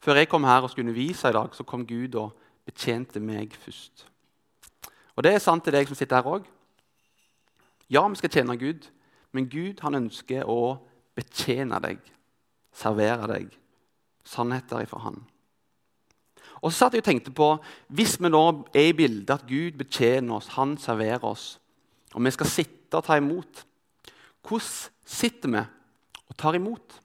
Før 0.00 0.16
jeg 0.20 0.28
kom 0.28 0.44
her 0.44 0.62
og 0.62 0.70
skulle 0.70 0.88
undervise 0.88 1.28
i 1.28 1.36
dag, 1.36 1.54
så 1.54 1.64
kom 1.64 1.86
Gud 1.86 2.14
og 2.14 2.36
betjente 2.64 3.20
meg 3.20 3.52
først. 3.56 4.06
Og 5.16 5.24
det 5.24 5.34
er 5.34 5.42
sant 5.42 5.64
til 5.64 5.74
deg 5.74 5.88
som 5.88 5.98
sitter 5.98 6.20
her 6.20 6.36
òg. 6.38 6.46
Ja, 7.90 8.06
vi 8.08 8.16
skal 8.16 8.30
tjene 8.30 8.56
Gud, 8.56 8.86
men 9.32 9.48
Gud 9.50 9.82
han 9.82 9.98
ønsker 9.98 10.48
å 10.48 10.78
betjene 11.18 11.80
deg, 11.82 11.98
servere 12.72 13.26
deg 13.28 13.60
sannheter 14.24 14.84
ifra 14.84 15.00
Han. 15.04 15.18
Og 16.60 16.72
så 16.72 16.84
satt 16.84 16.94
jeg 16.94 17.04
og 17.04 17.08
tenkte 17.08 17.32
på, 17.34 17.56
Hvis 17.88 18.18
vi 18.20 18.28
nå 18.28 18.44
er 18.74 18.90
i 18.90 18.96
bildet 18.96 19.32
at 19.32 19.48
Gud 19.48 19.78
betjener 19.78 20.36
oss, 20.36 20.48
Han 20.56 20.76
serverer 20.78 21.24
oss, 21.24 21.60
og 22.14 22.24
vi 22.24 22.30
skal 22.30 22.46
sitte 22.46 22.98
og 22.98 23.04
ta 23.04 23.16
imot 23.16 23.64
Hvordan 24.40 24.90
sitter 25.04 25.52
vi 25.52 25.62
og 26.30 26.36
tar 26.38 26.56
imot? 26.58 27.00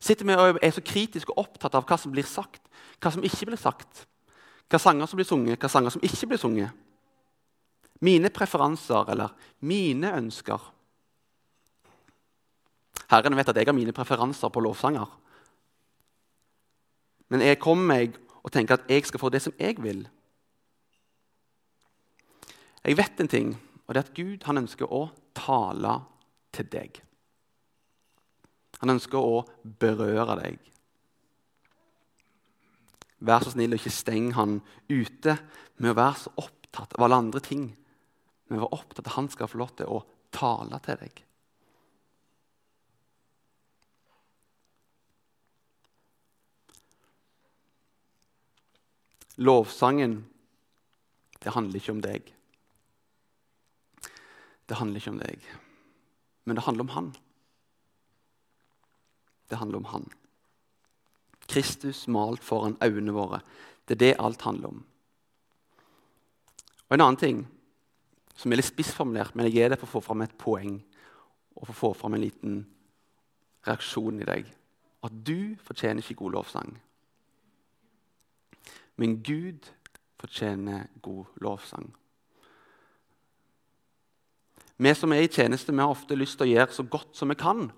Sitter 0.00 0.26
vi 0.28 0.36
og 0.36 0.60
er 0.62 0.74
så 0.74 0.84
kritisk 0.84 1.32
og 1.32 1.44
opptatt 1.46 1.74
av 1.76 1.86
hva 1.88 1.98
som 2.00 2.12
blir 2.14 2.26
sagt, 2.28 2.62
hva 3.02 3.12
som 3.12 3.24
ikke 3.26 3.50
blir 3.50 3.60
sagt? 3.60 4.06
Hva 4.70 4.80
sanger 4.82 5.06
som 5.06 5.18
blir 5.18 5.28
sunget, 5.28 5.60
hva 5.62 5.70
sanger 5.70 5.94
som 5.94 6.04
ikke 6.04 6.30
blir 6.32 6.40
sunget? 6.42 6.74
Mine 8.04 8.30
preferanser 8.34 9.12
eller 9.12 9.32
mine 9.64 10.10
ønsker. 10.18 10.60
Herren 13.10 13.38
vet 13.38 13.48
at 13.52 13.56
jeg 13.56 13.68
har 13.68 13.76
mine 13.76 13.94
preferanser 13.94 14.50
på 14.52 14.62
lovsanger. 14.64 15.06
Men 17.30 17.42
jeg 17.42 17.60
kommer 17.62 17.94
meg 17.94 18.18
og 18.42 18.52
tenker 18.54 18.76
at 18.76 18.90
jeg 18.90 19.06
skal 19.06 19.22
få 19.22 19.30
det 19.34 19.42
som 19.42 19.54
jeg 19.58 19.78
vil. 19.82 20.04
Jeg 22.86 22.98
vet 22.98 23.20
en 23.20 23.30
ting, 23.30 23.54
og 23.86 23.94
det 23.94 24.02
er 24.02 24.06
at 24.06 24.14
Gud 24.14 24.46
ønsker 24.46 24.92
å 24.92 25.08
tale 25.34 25.96
til 26.54 26.68
deg. 26.70 27.05
Han 28.82 28.92
ønsker 28.96 29.18
å 29.18 29.42
berøre 29.80 30.36
deg. 30.42 30.58
Vær 33.26 33.44
så 33.44 33.54
snill 33.54 33.72
og 33.72 33.80
ikke 33.80 33.94
steng 33.94 34.32
han 34.36 34.58
ute 34.92 35.38
med 35.80 35.92
å 35.92 35.96
være 35.96 36.20
så 36.20 36.34
opptatt 36.42 36.96
av 36.96 37.06
alle 37.06 37.20
andre 37.22 37.40
ting. 37.44 37.70
Men 38.48 38.60
vær 38.62 38.76
opptatt 38.76 39.06
av 39.06 39.12
at 39.12 39.16
han 39.16 39.30
skal 39.32 39.50
få 39.50 39.62
lov 39.62 39.72
til 39.78 39.88
å 39.90 40.02
tale 40.34 40.80
til 40.84 41.00
deg. 41.00 41.22
Lovsangen, 49.36 50.22
det 51.44 51.52
handler 51.52 51.76
ikke 51.76 51.92
om 51.92 52.00
deg. 52.04 52.32
Det 54.66 54.78
handler 54.80 54.98
ikke 54.98 55.12
om 55.12 55.20
deg, 55.20 55.44
men 56.44 56.58
det 56.58 56.64
handler 56.66 56.86
om 56.86 56.94
Han. 56.96 57.10
Det 59.50 59.58
handler 59.58 59.78
om 59.78 59.90
Han. 59.92 60.06
Kristus 61.46 62.08
malt 62.08 62.44
foran 62.44 62.76
øynene 62.82 63.12
våre. 63.14 63.40
Det 63.88 63.94
er 63.94 63.98
det 63.98 64.16
alt 64.18 64.42
handler 64.42 64.68
om. 64.68 64.84
Og 66.88 66.94
En 66.94 67.00
annen 67.00 67.16
ting 67.16 67.46
som 68.36 68.52
er 68.52 68.60
litt 68.60 68.68
spissformulert, 68.68 69.34
men 69.34 69.46
jeg 69.46 69.54
gir 69.54 69.68
der 69.68 69.80
for 69.80 69.88
å 69.88 69.96
få 69.96 70.04
fram 70.04 70.22
et 70.22 70.38
poeng 70.38 70.80
og 71.56 71.66
for 71.66 71.72
å 71.72 71.78
få 71.80 71.92
fram 72.00 72.14
en 72.14 72.24
liten 72.24 72.58
reaksjon 73.66 74.20
i 74.20 74.28
deg. 74.28 74.50
At 75.02 75.14
du 75.26 75.56
fortjener 75.64 76.02
ikke 76.02 76.20
god 76.22 76.36
lovsang. 76.36 76.76
Men 78.96 79.22
Gud 79.22 79.70
fortjener 80.20 80.86
god 81.02 81.24
lovsang. 81.42 81.90
Vi 84.76 84.92
som 84.94 85.12
er 85.12 85.24
i 85.24 85.32
tjeneste, 85.32 85.72
vi 85.72 85.80
har 85.80 85.92
ofte 85.92 86.16
lyst 86.16 86.36
til 86.36 86.46
å 86.46 86.52
gjøre 86.52 86.76
så 86.76 86.84
godt 86.84 87.16
som 87.16 87.32
vi 87.32 87.38
kan. 87.40 87.70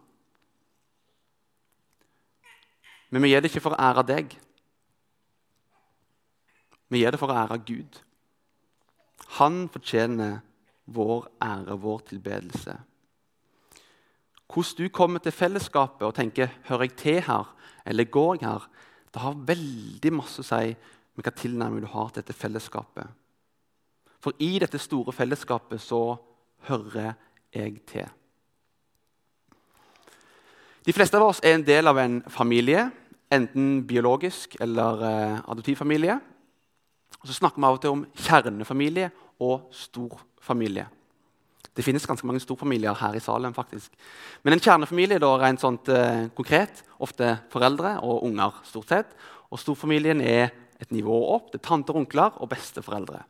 Men 3.11 3.23
vi 3.23 3.33
gjør 3.33 3.45
det 3.45 3.51
ikke 3.53 3.65
for 3.65 3.77
å 3.77 3.81
ære 3.89 4.05
deg. 4.09 4.37
Vi 6.89 7.03
gjør 7.03 7.15
det 7.15 7.21
for 7.21 7.33
å 7.33 7.39
ære 7.41 7.59
Gud. 7.69 8.01
Han 9.39 9.67
fortjener 9.73 10.41
vår 10.89 11.29
ære, 11.45 11.77
vår 11.81 12.05
tilbedelse. 12.13 12.77
Hvordan 14.49 14.85
du 14.85 14.89
kommer 14.89 15.21
til 15.21 15.33
fellesskapet 15.33 16.07
og 16.07 16.15
tenker 16.15 16.49
'hører 16.65 16.83
jeg 16.83 16.97
til 16.97 17.21
her', 17.21 17.55
eller 17.87 18.05
'går 18.05 18.35
jeg 18.41 18.49
her', 18.49 18.69
det 19.15 19.23
har 19.23 19.35
veldig 19.35 20.13
masse 20.13 20.41
å 20.41 20.45
si 20.45 20.77
med 21.15 21.25
hva 21.25 21.31
tilnærming 21.31 21.81
du 21.81 21.87
har 21.87 22.09
til 22.09 22.23
dette 22.23 22.33
fellesskapet. 22.33 23.07
For 24.21 24.33
i 24.39 24.59
dette 24.59 24.79
store 24.79 25.13
fellesskapet 25.13 25.81
så 25.81 26.17
hører 26.69 27.15
jeg 27.55 27.87
til. 27.87 28.09
De 30.89 30.93
fleste 30.97 31.19
av 31.19 31.27
oss 31.27 31.43
er 31.45 31.53
en 31.53 31.63
del 31.67 31.85
av 31.91 31.99
en 32.01 32.15
familie, 32.33 32.87
enten 33.29 33.83
biologisk 33.85 34.55
eller 34.65 35.03
eh, 35.05 35.41
adoptivfamilie. 35.53 36.15
Så 37.19 37.35
snakker 37.37 37.61
vi 37.61 37.67
av 37.69 37.75
og 37.77 37.81
til 37.83 37.93
om 37.93 38.05
kjernefamilie 38.17 39.11
og 39.45 39.67
storfamilie. 39.77 40.87
Det 41.77 41.85
finnes 41.85 42.09
ganske 42.09 42.25
mange 42.25 42.41
storfamilier 42.41 42.97
her 42.97 43.19
i 43.19 43.21
Salem. 43.21 43.53
faktisk. 43.53 43.93
Men 44.43 44.55
en 44.57 44.63
kjernefamilie 44.65 45.19
da, 45.21 45.29
rent 45.37 45.61
sånt, 45.61 45.91
eh, 45.93 46.31
konkret, 46.35 46.81
ofte 46.99 47.37
foreldre 47.53 47.99
og 48.01 48.25
unger. 48.25 48.53
stort 48.65 48.89
sett. 48.89 49.13
Og 49.53 49.59
storfamilien 49.59 50.23
er 50.23 50.53
et 50.81 50.91
nivå 50.91 51.35
opp 51.35 51.53
Det 51.53 51.61
er 51.61 51.69
tanter, 51.69 51.97
onkler 51.97 52.33
og 52.41 52.49
besteforeldre. 52.49 53.25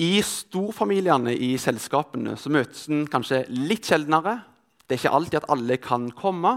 I 0.00 0.20
storfamiliene 0.20 1.30
i 1.38 1.56
selskapene 1.56 2.36
så 2.36 2.50
møtes 2.50 2.88
en 2.88 3.06
kanskje 3.06 3.46
litt 3.48 3.86
sjeldnere. 3.86 4.53
Det 4.84 4.94
er 4.96 5.02
ikke 5.02 5.16
alltid 5.16 5.40
at 5.40 5.50
alle 5.52 5.76
kan 5.80 6.10
komme. 6.12 6.54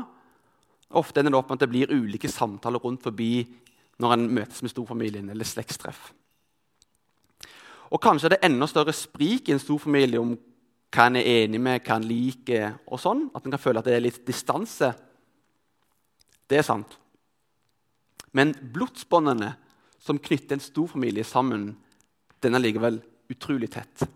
Ofte 1.00 1.22
ender 1.22 1.34
det 1.34 1.40
opp 1.40 1.50
med 1.50 1.60
at 1.60 1.66
det 1.66 1.72
blir 1.72 1.94
ulike 1.94 2.30
samtaler 2.32 2.84
rundt 2.84 3.04
forbi 3.04 3.46
når 4.04 4.14
en 4.14 4.28
møtes 4.36 4.62
med 4.62 4.72
storfamilien 4.72 5.30
eller 5.32 5.48
slektstreff. 5.48 6.12
Og 7.92 8.02
Kanskje 8.04 8.28
er 8.28 8.36
det 8.36 8.46
enda 8.46 8.68
større 8.68 8.94
sprik 8.96 9.48
i 9.48 9.56
en 9.56 9.64
storfamilie 9.64 10.20
om 10.20 10.36
hva 10.94 11.08
en 11.08 11.20
er 11.20 11.28
enig 11.44 11.60
med, 11.60 11.84
hva 11.84 11.98
en 12.00 12.08
liker. 12.08 12.78
og 12.88 13.00
sånn, 13.00 13.30
At 13.36 13.46
en 13.46 13.52
kan 13.52 13.60
føle 13.60 13.80
at 13.80 13.86
det 13.86 13.96
er 13.96 14.04
litt 14.04 14.26
distanse. 14.28 14.94
Det 16.48 16.58
er 16.58 16.64
sant. 16.64 16.98
Men 18.32 18.54
blodsbåndene 18.54 19.56
som 20.00 20.20
knytter 20.20 20.56
en 20.56 20.64
storfamilie 20.64 21.24
sammen, 21.24 21.76
den 22.42 22.56
er 22.56 22.64
likevel 22.64 23.02
utrolig 23.32 23.72
tett. 23.72 24.08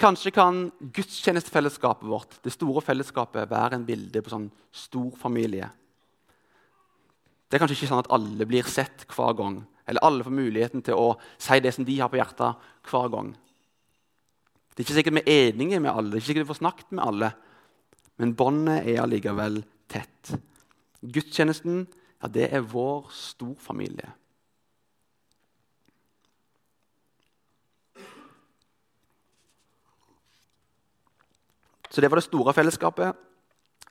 Kanskje 0.00 0.32
kan 0.34 0.64
gudstjenestefellesskapet 0.94 2.08
vårt 2.08 2.38
det 2.42 2.54
store 2.54 2.82
fellesskapet, 2.84 3.50
være 3.50 3.78
en 3.78 3.86
bilde 3.86 4.22
på 4.22 4.32
sånn 4.32 4.48
stor 4.74 5.12
familie. 5.20 5.68
Det 7.46 7.58
er 7.58 7.62
kanskje 7.62 7.76
ikke 7.78 7.90
sånn 7.92 8.02
at 8.02 8.10
alle 8.16 8.48
blir 8.48 8.68
sett 8.70 9.06
hver 9.12 9.36
gang, 9.38 9.60
eller 9.86 10.04
alle 10.06 10.24
får 10.24 10.34
muligheten 10.34 10.84
til 10.86 10.98
å 10.98 11.08
si 11.36 11.58
det 11.60 11.74
som 11.76 11.86
de 11.86 11.98
har 12.00 12.10
på 12.10 12.18
hjertet, 12.18 12.68
hver 12.88 13.10
gang. 13.12 13.34
Det 14.72 14.80
er 14.80 14.86
ikke 14.86 14.96
sikkert 14.96 15.18
vi 15.18 15.24
er 15.26 15.50
enige 15.50 15.82
med 15.84 15.92
alle, 15.92 16.10
det 16.10 16.16
er 16.16 16.22
ikke 16.22 16.30
sikkert 16.32 16.46
vi 16.46 16.52
får 16.54 16.62
snakket 16.62 16.94
med 16.96 17.04
alle, 17.04 17.32
men 18.22 18.32
båndet 18.38 18.88
er 18.88 19.02
allikevel 19.02 19.60
tett. 19.92 20.32
Gudstjenesten 21.02 21.84
ja, 22.22 22.30
det 22.30 22.48
er 22.54 22.64
vår 22.72 23.10
storfamilie. 23.12 24.12
Så 31.92 32.00
det 32.00 32.08
var 32.08 32.20
det 32.20 32.24
store 32.24 32.54
fellesskapet. 32.56 33.16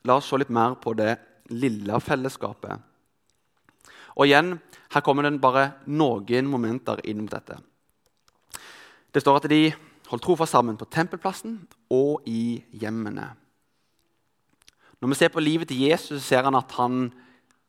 La 0.04 0.18
oss 0.18 0.26
se 0.26 0.38
litt 0.40 0.50
mer 0.50 0.74
på 0.82 0.94
det 0.98 1.14
lille 1.54 2.00
fellesskapet. 2.02 2.80
Og 4.18 4.26
igjen, 4.26 4.58
Her 4.92 5.00
kommer 5.00 5.24
det 5.24 5.40
bare 5.40 5.78
noen 5.88 6.44
momenter 6.44 6.98
inn 7.08 7.22
mot 7.22 7.32
dette. 7.32 7.54
Det 9.08 9.22
står 9.22 9.38
at 9.38 9.46
de 9.48 9.72
holdt 10.10 10.22
trofast 10.26 10.52
sammen 10.52 10.76
på 10.76 10.84
tempelplassen 10.84 11.54
og 11.88 12.20
i 12.28 12.60
hjemmene. 12.76 13.30
Når 15.00 15.08
vi 15.08 15.16
ser 15.16 15.32
på 15.32 15.40
livet 15.40 15.68
til 15.68 15.80
Jesus, 15.80 16.20
ser 16.22 16.44
han 16.44 16.54
at 16.54 16.76
han 16.76 17.08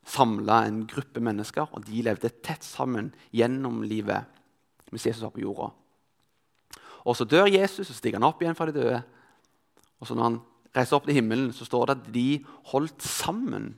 samla 0.04 0.66
en 0.68 0.84
gruppe 0.84 1.24
mennesker, 1.24 1.72
og 1.72 1.88
de 1.88 2.04
levde 2.04 2.34
tett 2.44 2.68
sammen 2.68 3.13
gjennom 3.32 3.80
livet 3.88 4.28
mens 4.92 5.08
Jesus 5.08 5.24
var 5.24 5.32
på 5.34 5.42
jorda. 5.42 5.72
Og 7.08 7.16
Så 7.16 7.25
dør 7.25 7.48
Jesus, 7.48 7.90
og 7.90 7.96
stiger 7.96 8.20
han 8.20 8.28
opp 8.28 8.42
igjen 8.42 8.56
fra 8.56 8.68
de 8.68 8.75
døde. 8.75 9.00
Og 10.04 10.08
så 10.10 10.18
Når 10.20 10.24
han 10.28 10.42
reiser 10.76 10.98
opp 10.98 11.06
til 11.08 11.16
himmelen, 11.16 11.54
så 11.56 11.64
står 11.64 11.86
det 11.88 11.96
at 11.96 12.08
de 12.12 12.28
holdt 12.74 13.06
sammen. 13.08 13.70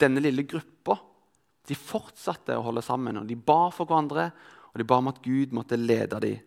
Denne 0.00 0.18
lille 0.18 0.42
gruppa. 0.42 0.98
De 1.70 1.76
fortsatte 1.78 2.56
å 2.58 2.64
holde 2.66 2.82
sammen, 2.82 3.20
og 3.20 3.28
de 3.30 3.36
ba 3.38 3.70
for 3.70 3.86
hverandre, 3.86 4.32
og 4.72 4.78
de 4.78 4.86
ba 4.86 4.98
om 4.98 5.10
at 5.10 5.22
Gud 5.22 5.54
måtte 5.54 5.78
lede 5.78 6.18
dem. 6.22 6.42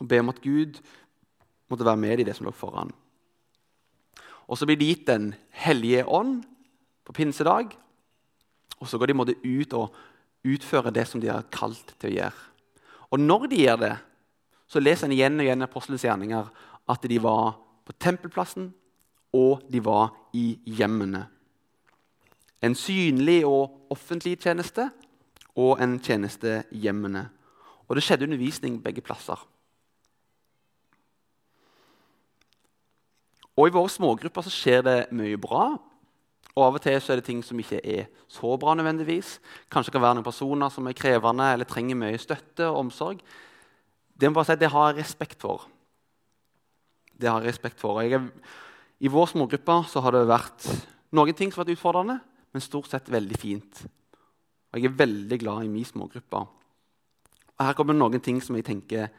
Og 0.00 0.08
be 0.08 0.20
om 0.20 0.32
at 0.32 0.40
Gud 0.40 0.80
måtte 1.68 1.86
være 1.86 2.00
med 2.00 2.20
i 2.20 2.26
det 2.26 2.36
som 2.36 2.48
lå 2.48 2.52
foran. 2.56 2.92
Og 4.48 4.58
så 4.58 4.66
blir 4.68 4.80
de 4.80 4.88
gitt 4.90 5.06
Den 5.06 5.34
hellige 5.50 6.04
ånd 6.08 6.42
på 7.04 7.12
pinsedag. 7.12 7.76
Og 8.80 8.88
så 8.88 8.98
går 8.98 9.12
de 9.12 9.36
ut 9.44 9.72
og 9.72 9.94
utfører 10.44 10.90
det 10.90 11.06
som 11.08 11.20
de 11.20 11.28
har 11.28 11.46
kalt 11.52 11.94
til 12.00 12.12
å 12.12 12.16
gjøre. 12.16 12.50
Og 13.12 13.20
når 13.20 13.48
de 13.48 13.62
gjør 13.62 13.80
det, 13.80 13.94
så 14.66 14.80
leser 14.80 15.08
en 15.08 15.14
igjen 15.14 15.38
og 15.38 15.46
igjen 15.46 15.66
Apostelens 15.66 16.04
gjerninger 16.06 16.50
at 16.90 17.06
de 17.08 17.20
var 17.22 17.56
på 17.84 17.92
tempelplassen, 18.00 18.72
og 19.34 19.64
de 19.70 19.80
var 19.84 20.12
i 20.32 20.54
hjemmene. 20.64 21.24
En 22.62 22.76
synlig 22.78 23.42
og 23.44 23.90
offentlig 23.92 24.38
tjeneste 24.40 24.86
og 25.58 25.82
en 25.82 25.98
tjeneste 26.00 26.62
i 26.72 26.84
hjemmene. 26.86 27.26
Og 27.88 27.96
det 27.96 28.04
skjedde 28.06 28.28
undervisning 28.28 28.78
begge 28.82 29.02
plasser. 29.04 29.40
Og 33.54 33.68
I 33.68 33.74
våre 33.74 33.90
smågrupper 33.92 34.46
så 34.46 34.50
skjer 34.50 34.86
det 34.86 34.98
mye 35.14 35.38
bra. 35.38 35.74
Og 36.54 36.62
Av 36.62 36.76
og 36.78 36.82
til 36.82 36.96
så 37.02 37.12
er 37.12 37.20
det 37.20 37.26
ting 37.28 37.42
som 37.42 37.58
ikke 37.58 37.82
er 37.82 38.06
så 38.30 38.56
bra. 38.56 38.74
nødvendigvis. 38.74 39.40
Kanskje 39.70 39.90
det 39.90 39.98
kan 39.98 40.02
være 40.02 40.14
noen 40.14 40.26
personer 40.26 40.70
som 40.70 40.86
er 40.86 40.98
krevende 40.98 41.52
eller 41.52 41.64
trenger 41.64 41.98
mye 41.98 42.18
støtte 42.18 42.66
og 42.66 42.86
omsorg. 42.86 43.20
Det 44.24 44.30
må 44.32 44.38
bare 44.38 44.54
si, 44.54 44.56
det 44.56 44.70
har 44.72 44.86
jeg 44.88 45.02
respekt 45.02 45.42
for. 45.44 45.66
Det 47.12 47.28
har 47.28 47.42
jeg 47.44 47.52
respekt 47.52 47.76
for. 47.76 47.98
Jeg 48.00 48.16
er, 48.16 48.22
I 49.04 49.10
vår 49.12 49.34
smågruppe 49.34 49.76
så 49.90 50.00
har 50.00 50.16
det 50.16 50.22
vært 50.30 50.64
noen 51.12 51.36
ting 51.36 51.52
som 51.52 51.60
har 51.60 51.66
vært 51.68 51.76
utfordrende, 51.76 52.16
men 52.56 52.64
stort 52.64 52.88
sett 52.88 53.10
veldig 53.12 53.36
fint. 53.36 53.82
Og 54.72 54.80
Jeg 54.80 54.88
er 54.88 54.96
veldig 54.96 55.38
glad 55.44 55.66
i 55.66 55.68
min 55.68 55.84
smågruppe. 55.84 56.40
Og 56.40 57.66
Her 57.66 57.76
kommer 57.76 57.92
noen 57.92 58.24
ting 58.24 58.40
som 58.40 58.56
jeg 58.56 58.64
tenker 58.64 59.12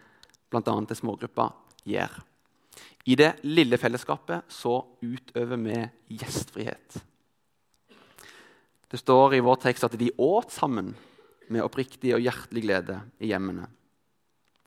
bl.a. 0.49 0.73
til 0.89 0.97
smågruppa 0.97 1.51
gjør. 1.85 2.17
I 3.05 3.21
det 3.21 3.31
lille 3.45 3.77
fellesskapet 3.77 4.49
så 4.49 4.79
utøver 5.05 5.61
vi 5.61 5.77
gjestfrihet. 6.17 6.97
Det 8.89 9.05
står 9.05 9.37
i 9.37 9.45
vår 9.45 9.61
tekst 9.69 9.85
at 9.85 10.01
de 10.01 10.09
åt 10.17 10.49
sammen 10.49 10.95
med 11.53 11.61
oppriktig 11.61 12.17
og 12.17 12.25
hjertelig 12.25 12.65
glede 12.65 13.03
i 13.21 13.29
hjemmene. 13.29 13.69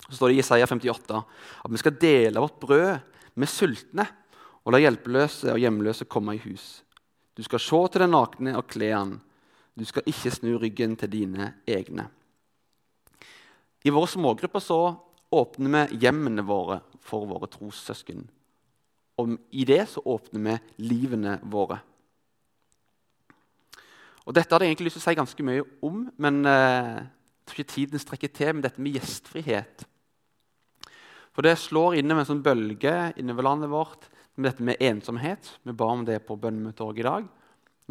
Så 0.09 0.17
står 0.17 0.29
det 0.29 0.39
i 0.39 0.43
Isaiah 0.43 0.69
58 0.69 1.23
at 1.65 1.73
vi 1.73 1.81
skal 1.81 1.99
dele 2.01 2.41
vårt 2.41 2.61
brød 2.61 2.99
med 3.39 3.51
sultne 3.51 4.07
og 4.65 4.75
la 4.75 4.81
hjelpeløse 4.83 5.53
og 5.53 5.61
hjemløse 5.61 6.09
komme 6.11 6.37
i 6.37 6.43
hus. 6.43 6.83
Du 7.37 7.45
skal 7.47 7.61
se 7.63 7.83
til 7.93 8.03
den 8.03 8.15
nakne 8.17 8.57
og 8.59 8.67
kle 8.69 8.89
han. 8.93 9.13
Du 9.79 9.85
skal 9.87 10.09
ikke 10.11 10.33
snu 10.35 10.57
ryggen 10.59 10.97
til 10.99 11.13
dine 11.13 11.53
egne. 11.69 12.09
I 13.85 13.93
våre 13.95 14.11
smågrupper 14.11 14.61
så 14.65 14.81
åpner 15.31 15.87
vi 15.89 16.01
hjemmene 16.03 16.43
våre 16.43 16.81
for 17.05 17.29
våre 17.31 17.47
trossøsken. 17.53 18.25
Og 19.19 19.37
i 19.51 19.65
det 19.69 19.85
så 19.93 20.03
åpner 20.05 20.45
vi 20.45 20.89
livene 20.91 21.39
våre. 21.47 21.79
Og 24.29 24.35
Dette 24.37 24.53
hadde 24.53 24.67
jeg 24.67 24.75
egentlig 24.75 24.91
lyst 24.91 24.99
til 24.99 25.07
å 25.07 25.09
si 25.09 25.17
ganske 25.17 25.47
mye 25.47 25.63
om, 25.89 26.03
men 26.21 26.43
eh, 26.45 26.99
jeg 27.01 27.49
tror 27.49 27.63
ikke 27.63 27.73
tiden 27.73 28.03
strekker 28.03 28.35
til 28.37 28.57
med 28.57 28.67
dette 28.67 28.83
med 28.85 28.99
gjestfrihet. 28.99 29.87
For 31.39 31.47
det 31.47 31.55
slår 31.63 31.95
inne 31.95 32.17
med 32.17 32.25
en 32.25 32.31
sånn 32.33 32.41
bølge 32.43 32.93
innover 33.15 33.47
landet 33.47 33.71
vårt 33.71 34.09
med 34.35 34.49
dette 34.49 34.65
med 34.67 34.81
ensomhet. 34.83 35.53
Vi 35.63 35.71
ba 35.71 35.87
om 35.95 36.01
det 36.03 36.17
på 36.27 36.35
bønnemøtet 36.35 36.99
i 36.99 37.05
dag. 37.07 37.29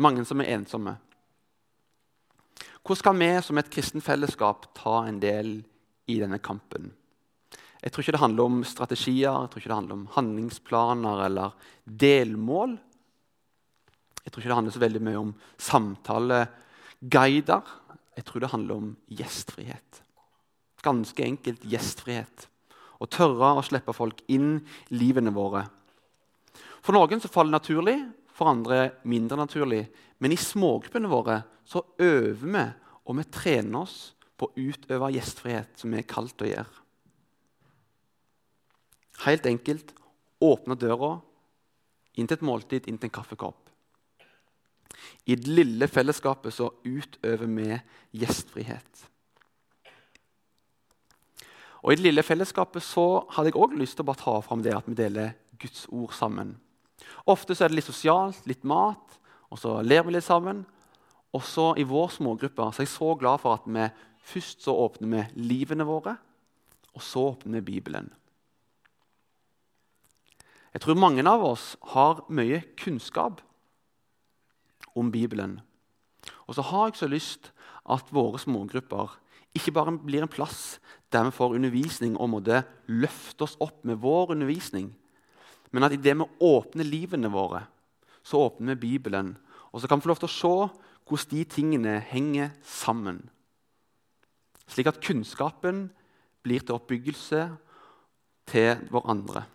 Mange 0.03 0.25
som 0.27 0.41
er 0.43 0.51
ensomme. 0.51 0.97
Hvordan 2.83 2.99
skal 2.99 3.15
vi 3.21 3.29
som 3.47 3.55
et 3.62 3.69
kristent 3.71 4.03
fellesskap 4.03 4.67
ta 4.75 5.07
en 5.07 5.21
del 5.23 5.63
i 6.12 6.17
denne 6.19 6.43
kampen? 6.43 6.91
Jeg 7.79 7.88
tror 7.95 8.03
ikke 8.03 8.17
det 8.17 8.25
handler 8.25 8.51
om 8.51 8.57
strategier, 8.67 9.31
jeg 9.31 9.47
tror 9.53 9.63
ikke 9.63 9.71
det 9.71 9.79
handler 9.79 9.95
om 9.95 10.12
handlingsplaner 10.17 11.23
eller 11.29 11.71
delmål. 11.88 12.75
Jeg 14.25 14.27
tror 14.27 14.43
ikke 14.43 14.51
det 14.51 14.60
handler 14.60 14.75
så 14.75 14.83
veldig 14.83 15.03
mye 15.07 15.23
om 15.23 15.31
samtaleguider. 15.69 17.63
Jeg 18.19 18.27
tror 18.27 18.43
det 18.43 18.51
handler 18.57 18.83
om 18.83 18.91
gjestfrihet. 19.07 20.03
Ganske 20.83 21.31
enkelt 21.31 21.63
gjestfrihet. 21.63 22.51
Å 22.97 23.10
tørre 23.12 23.53
å 23.57 23.65
slippe 23.65 23.93
folk 23.95 24.23
inn 24.33 24.57
i 24.57 24.97
livene 24.97 25.33
våre. 25.36 25.65
For 26.81 26.95
noen 26.95 27.21
så 27.21 27.29
faller 27.31 27.53
det 27.53 27.60
naturlig, 27.60 27.97
for 28.31 28.51
andre 28.51 28.91
mindre 29.10 29.38
naturlig. 29.39 29.83
Men 30.21 30.33
i 30.33 30.39
smågruppene 30.39 31.10
våre 31.12 31.41
så 31.67 31.83
øver 31.99 32.47
vi, 32.47 32.65
og 33.07 33.19
vi 33.19 33.25
trener 33.33 33.83
oss 33.83 33.97
på 34.38 34.47
å 34.49 34.55
utøve 34.55 35.12
gjestfrihet, 35.15 35.73
som 35.79 35.93
vi 35.93 36.01
er 36.01 36.10
kalt 36.10 36.43
å 36.43 36.49
gjøre. 36.49 36.83
Helt 39.25 39.47
enkelt 39.49 39.93
åpne 40.43 40.77
døra 40.77 41.15
inn 42.17 42.29
til 42.29 42.38
et 42.38 42.45
måltid, 42.45 42.86
inn 42.86 42.99
til 43.01 43.10
en 43.10 43.17
kaffekopp. 43.17 43.63
I 45.27 45.36
det 45.36 45.51
lille 45.51 45.88
fellesskapet 45.89 46.53
så 46.53 46.69
utøver 46.86 47.49
vi 47.51 47.69
gjestfrihet. 48.21 49.07
Og 51.83 51.93
I 51.93 51.97
det 51.97 52.07
lille 52.07 52.25
fellesskapet 52.25 52.83
så 52.83 53.25
hadde 53.35 53.51
jeg 53.51 53.59
også 53.59 53.79
lyst 53.79 53.97
til 53.97 54.05
å 54.05 54.09
bare 54.09 54.23
ta 54.23 54.37
fram 54.45 54.63
det 54.65 54.75
at 54.75 54.87
vi 54.89 54.97
deler 54.97 55.35
Guds 55.61 55.85
ord 55.93 56.13
sammen. 56.17 56.55
Ofte 57.29 57.55
så 57.55 57.65
er 57.65 57.71
det 57.71 57.79
litt 57.79 57.89
sosialt, 57.89 58.45
litt 58.49 58.65
mat, 58.67 59.17
og 59.51 59.61
så 59.61 59.77
ler 59.85 60.05
vi 60.05 60.15
litt 60.15 60.25
sammen. 60.25 60.63
Og 61.35 61.43
så 61.45 61.73
I 61.77 61.85
vår 61.87 62.13
smågruppe 62.17 62.69
så 62.71 62.81
er 62.81 62.87
jeg 62.87 62.95
så 62.95 63.11
glad 63.19 63.43
for 63.43 63.57
at 63.57 63.67
vi 63.67 63.89
først 64.27 64.63
så 64.65 64.75
åpner 64.75 65.11
vi 65.11 65.49
livene 65.53 65.87
våre, 65.87 66.17
og 66.95 67.03
så 67.03 67.29
åpner 67.33 67.59
vi 67.59 67.77
Bibelen. 67.77 68.09
Jeg 70.73 70.83
tror 70.83 70.99
mange 70.99 71.23
av 71.25 71.43
oss 71.45 71.75
har 71.93 72.25
mye 72.29 72.59
kunnskap 72.77 73.39
om 74.97 75.11
Bibelen. 75.13 75.59
Og 76.45 76.57
så 76.57 76.65
har 76.69 76.89
jeg 76.89 76.99
så 76.99 77.09
lyst 77.09 77.51
at 77.89 78.11
våre 78.13 78.39
smågrupper 78.41 79.15
ikke 79.57 79.73
bare 79.75 79.93
blir 79.97 80.23
en 80.25 80.31
plass 80.31 80.77
der 81.13 81.27
vi 81.27 81.35
får 81.35 81.55
undervisning 81.55 82.17
og 82.19 82.31
måtte 82.33 82.63
løfte 82.91 83.45
oss 83.45 83.55
opp 83.63 83.83
med 83.87 83.99
vår 84.03 84.33
undervisning, 84.35 84.91
men 85.71 85.83
at 85.83 85.95
idet 85.95 86.17
vi 86.19 86.27
åpner 86.43 86.87
livene 86.87 87.31
våre, 87.31 87.63
så 88.23 88.41
åpner 88.47 88.75
vi 88.75 88.97
Bibelen. 88.97 89.35
Og 89.71 89.81
så 89.81 89.87
kan 89.87 89.99
vi 89.99 90.07
få 90.07 90.11
lov 90.11 90.21
til 90.21 90.29
å 90.29 90.35
se 90.35 90.53
hvordan 91.07 91.31
de 91.31 91.43
tingene 91.47 91.97
henger 92.09 92.51
sammen. 92.63 93.21
Slik 94.67 94.89
at 94.91 94.99
kunnskapen 95.03 95.87
blir 96.43 96.63
til 96.63 96.75
oppbyggelse 96.75 97.43
til 98.51 98.87
hverandre. 98.91 99.45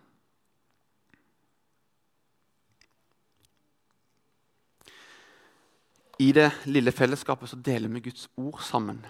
I 6.21 6.31
det 6.33 6.49
lille 6.69 6.93
fellesskapet 6.93 7.49
så 7.49 7.57
deler 7.57 7.89
vi 7.93 8.07
Guds 8.07 8.29
ord 8.37 8.61
sammen 8.65 9.01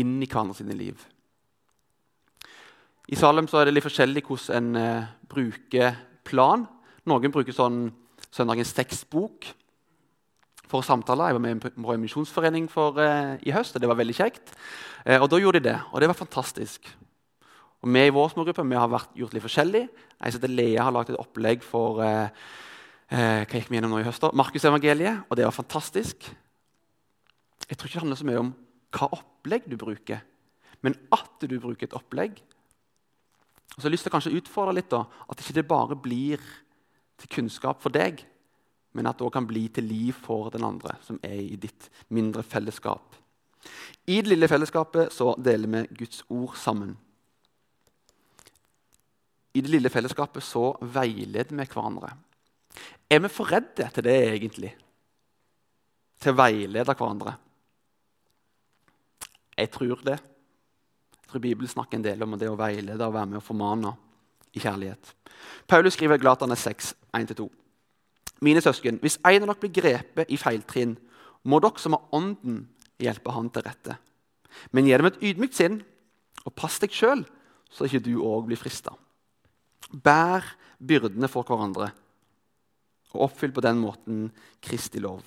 inn 0.00 0.18
i 0.22 0.28
hverandre 0.28 0.56
sine 0.58 0.76
liv. 0.78 0.98
I 3.08 3.16
Salem 3.16 3.48
er 3.48 3.68
det 3.68 3.72
litt 3.72 3.86
forskjellig 3.86 4.24
hvordan 4.26 4.58
en 4.58 4.76
eh, 4.76 5.08
bruker 5.30 5.96
plan. 6.28 6.66
Noen 7.08 7.32
bruker 7.32 7.56
sånn 7.56 7.86
søndagens 8.28 8.74
tekstbok 8.76 9.48
for 10.68 10.82
å 10.82 10.84
samtale. 10.84 11.30
Jeg 11.30 11.38
var 11.38 11.44
med 11.44 11.64
i 11.64 11.94
en 11.94 12.02
misjonsforening 12.04 12.68
for, 12.68 13.00
eh, 13.00 13.38
i 13.48 13.54
høst, 13.54 13.74
og 13.74 13.80
det 13.80 13.88
var 13.88 13.96
veldig 13.96 14.16
kjekt. 14.16 14.52
Eh, 15.06 15.20
og 15.20 15.30
Da 15.30 15.40
gjorde 15.40 15.62
de 15.62 15.70
det, 15.70 15.80
og 15.92 16.00
det 16.00 16.08
var 16.08 16.20
fantastisk. 16.20 16.84
Og 17.82 17.88
Vi 17.88 18.06
i 18.06 18.10
vår 18.10 18.30
smågruppe 18.34 18.68
vi 18.68 18.76
har 18.76 18.88
vært, 18.88 19.14
gjort 19.16 19.32
litt 19.32 19.42
forskjellig. 19.42 19.88
Jeg 20.20 20.34
at 20.34 20.50
Lea, 20.50 20.82
har 20.82 20.92
lagd 20.92 21.10
et 21.10 21.16
opplegg 21.16 21.62
for 21.62 22.02
eh, 22.02 22.28
eh, 23.10 23.44
hva 23.46 23.54
gikk 23.54 23.70
vi 23.70 23.78
gjennom 23.78 23.90
nå 23.90 24.00
i 24.00 24.04
høst? 24.04 24.20
Markusevangeliet, 24.34 25.24
og 25.30 25.36
det 25.36 25.44
var 25.44 25.52
fantastisk. 25.52 26.28
Jeg 27.68 27.78
tror 27.78 27.86
ikke 27.86 27.94
det 27.94 28.02
handler 28.02 28.16
så 28.16 28.26
mye 28.26 28.40
om 28.40 28.54
hva 28.94 29.10
opplegg 29.16 29.68
du 29.68 29.76
bruker, 29.80 30.22
men 30.84 30.96
at 31.14 31.44
du 31.44 31.58
bruker 31.58 31.88
et 31.88 31.96
opplegg. 31.96 32.38
Og 33.74 33.76
så 33.76 33.86
har 33.86 33.90
jeg 33.90 33.96
lyst 33.98 34.08
til 34.08 34.32
å 34.32 34.40
utfordre 34.40 34.76
litt 34.78 34.90
da, 34.90 35.04
at 35.28 35.42
ikke 35.42 35.58
det 35.58 35.68
bare 35.68 35.98
blir 35.98 36.42
til 37.18 37.32
kunnskap 37.34 37.82
for 37.82 37.94
deg, 37.94 38.22
men 38.96 39.06
at 39.06 39.18
det 39.18 39.26
òg 39.26 39.34
kan 39.34 39.46
bli 39.46 39.66
til 39.74 39.86
liv 39.90 40.16
for 40.16 40.48
den 40.54 40.64
andre, 40.66 40.96
som 41.04 41.18
er 41.22 41.36
i 41.42 41.58
ditt 41.60 41.90
mindre 42.14 42.42
fellesskap. 42.46 43.18
I 44.08 44.20
det 44.22 44.32
lille 44.32 44.48
fellesskapet 44.48 45.12
så 45.12 45.34
deler 45.42 45.70
vi 45.74 46.00
Guds 46.04 46.22
ord 46.30 46.56
sammen. 46.56 46.96
i 49.58 49.60
det 49.60 49.72
lille 49.72 49.90
fellesskapet 49.90 50.44
så 50.44 50.70
veileder 50.94 51.56
vi 51.56 51.64
hverandre. 51.66 52.12
Er 53.10 53.22
vi 53.24 53.30
for 53.32 53.50
redde 53.50 53.88
til 53.94 54.04
det, 54.06 54.16
egentlig? 54.36 54.70
Til 56.20 56.34
å 56.34 56.38
veilede 56.38 56.94
hverandre? 56.94 57.32
Jeg 59.58 59.70
tror 59.74 60.02
det. 60.06 60.18
Jeg 61.18 61.32
tror 61.32 61.42
Bibelen 61.44 61.68
snakker 61.70 61.98
en 61.98 62.04
del 62.04 62.22
om 62.24 62.36
det 62.38 62.48
å 62.48 62.56
veilede 62.58 63.04
og 63.04 63.14
være 63.16 63.32
med 63.32 63.40
og 63.40 63.44
formane 63.44 63.92
i 64.54 64.62
kjærlighet. 64.62 65.14
Paulus 65.68 65.98
skriver 65.98 66.16
i 66.16 66.22
Glatane 66.22 66.56
6, 66.56 66.94
1-2. 67.18 67.48
Mine 68.40 68.62
søsken, 68.62 69.00
hvis 69.02 69.18
en 69.26 69.44
av 69.44 69.50
dere 69.50 69.60
blir 69.60 69.74
grepet 69.74 70.30
i 70.30 70.38
feiltrinn, 70.38 70.94
må 71.44 71.58
dere 71.62 71.82
som 71.82 71.96
har 71.96 72.06
Ånden, 72.14 72.62
hjelpe 73.02 73.34
han 73.34 73.50
til 73.50 73.66
rette. 73.66 73.98
Men 74.72 74.86
gi 74.86 74.96
dem 74.96 75.10
et 75.10 75.20
ydmykt 75.30 75.58
sinn, 75.58 75.80
og 76.46 76.54
pass 76.56 76.78
deg 76.82 76.94
sjøl, 76.94 77.24
så 77.68 77.86
ikke 77.86 78.04
du 78.06 78.14
òg 78.24 78.46
blir 78.48 78.60
frista. 78.60 78.94
Bær 79.90 80.46
byrdene 80.78 81.28
for 81.30 81.46
hverandre, 81.46 81.90
og 83.12 83.28
oppfyll 83.28 83.52
på 83.56 83.64
den 83.64 83.82
måten 83.82 84.28
Kristi 84.62 85.02
lov. 85.02 85.22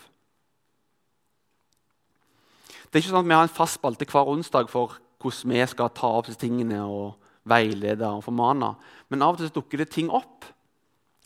Det 2.91 2.99
er 2.99 3.05
ikke 3.05 3.13
sånn 3.13 3.23
at 3.23 3.29
Vi 3.29 3.35
har 3.37 3.47
en 3.47 3.55
fast 3.55 3.79
spalte 3.79 4.05
hver 4.05 4.27
onsdag 4.27 4.67
for 4.67 4.97
hvordan 5.21 5.53
vi 5.53 5.65
skal 5.69 5.91
ta 5.95 6.09
opp 6.17 6.27
disse 6.27 6.41
tingene 6.41 6.81
og 6.83 7.15
veilede 7.47 8.03
og 8.03 8.23
formane. 8.25 8.73
Men 9.09 9.23
av 9.23 9.37
og 9.37 9.39
til 9.39 9.53
dukker 9.55 9.79
det 9.79 9.91
ting 9.93 10.09
opp. 10.11 10.43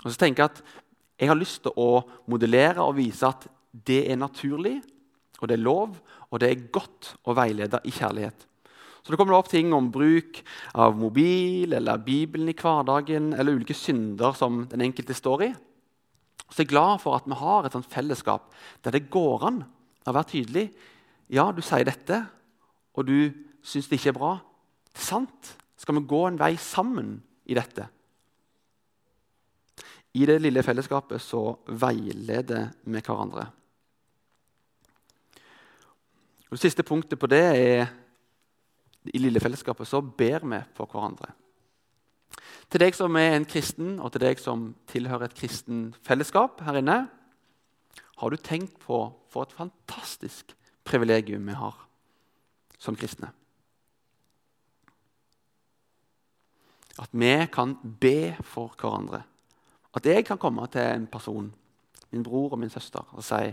Og 0.04 0.12
så 0.12 0.19
tenker 0.19 0.43
Jeg 0.43 0.51
at 0.51 0.62
jeg 1.17 1.32
har 1.32 1.39
lyst 1.39 1.63
til 1.63 1.73
å 1.80 2.04
modellere 2.30 2.84
og 2.84 2.97
vise 2.99 3.25
at 3.25 3.47
det 3.71 4.04
er 4.12 4.19
naturlig, 4.19 4.78
og 5.41 5.47
det 5.49 5.58
er 5.58 5.63
lov, 5.63 5.95
og 6.30 6.39
det 6.39 6.49
er 6.51 6.67
godt 6.71 7.15
å 7.25 7.36
veilede 7.36 7.82
i 7.88 7.93
kjærlighet. 7.95 8.45
Så 9.01 9.13
det 9.13 9.19
kommer 9.19 9.38
opp 9.38 9.49
ting 9.51 9.73
om 9.73 9.91
bruk 9.93 10.41
av 10.73 10.95
mobil 10.97 11.73
eller 11.78 12.01
Bibelen 12.01 12.49
i 12.49 12.58
hverdagen 12.58 13.34
eller 13.34 13.58
ulike 13.58 13.75
synder 13.78 14.34
som 14.38 14.63
den 14.69 14.82
enkelte 14.86 15.17
står 15.17 15.43
i. 15.45 15.49
Så 16.49 16.62
jeg 16.62 16.69
er 16.69 16.73
glad 16.73 17.01
for 17.04 17.17
at 17.17 17.28
vi 17.30 17.38
har 17.38 17.65
et 17.65 17.78
fellesskap 17.89 18.51
der 18.86 18.95
det 18.95 19.10
går 19.13 19.45
an 19.49 19.62
å 20.06 20.13
være 20.13 20.32
tydelig. 20.34 20.65
Ja, 21.31 21.49
du 21.51 21.61
sier 21.65 21.85
dette, 21.88 22.21
og 22.93 23.07
du 23.07 23.31
syns 23.65 23.89
det 23.89 23.99
ikke 23.99 24.13
er 24.13 24.19
bra. 24.19 24.31
Det 24.91 25.01
er 25.01 25.07
sant. 25.09 25.51
Skal 25.77 25.97
vi 25.97 26.07
gå 26.07 26.21
en 26.27 26.39
vei 26.39 26.53
sammen 26.61 27.17
i 27.49 27.57
dette? 27.57 27.88
I 30.15 30.23
det 30.29 30.38
lille 30.39 30.63
fellesskapet 30.63 31.19
så 31.19 31.41
veileder 31.67 32.69
vi 32.88 33.01
hverandre. 33.01 33.49
Og 36.45 36.55
det 36.55 36.61
siste 36.61 36.85
punktet 36.88 37.19
på 37.19 37.27
det 37.27 37.41
er 37.43 37.89
i 39.11 39.19
lille 39.19 39.41
fellesskapet 39.43 39.89
så 39.89 39.99
ber 40.01 40.45
vi 40.45 40.61
for 40.77 40.89
hverandre. 40.89 41.33
Til 42.71 42.81
deg 42.81 42.95
som 42.97 43.15
er 43.19 43.35
en 43.35 43.45
kristen, 43.45 43.99
og 43.99 44.13
til 44.13 44.23
deg 44.23 44.39
som 44.41 44.69
tilhører 44.89 45.27
et 45.27 45.38
kristen 45.38 45.89
fellesskap 46.05 46.63
her 46.65 46.79
inne, 46.79 46.97
har 48.15 48.31
du 48.31 48.39
tenkt 48.39 48.79
på 48.81 49.01
for 49.29 49.45
et 49.45 49.53
fantastisk 49.53 50.55
privilegium 50.86 51.48
vi 51.50 51.58
har 51.58 51.82
som 52.80 52.98
kristne? 52.98 53.32
At 57.02 57.12
vi 57.12 57.34
kan 57.52 57.76
be 58.00 58.36
for 58.48 58.76
hverandre. 58.80 59.26
At 59.95 60.06
jeg 60.08 60.26
kan 60.28 60.39
komme 60.39 60.67
til 60.71 60.82
en 60.82 61.08
person, 61.08 61.54
min 62.12 62.24
bror 62.24 62.56
og 62.56 62.60
min 62.60 62.71
søster, 62.71 63.04
og 63.12 63.24
si 63.24 63.52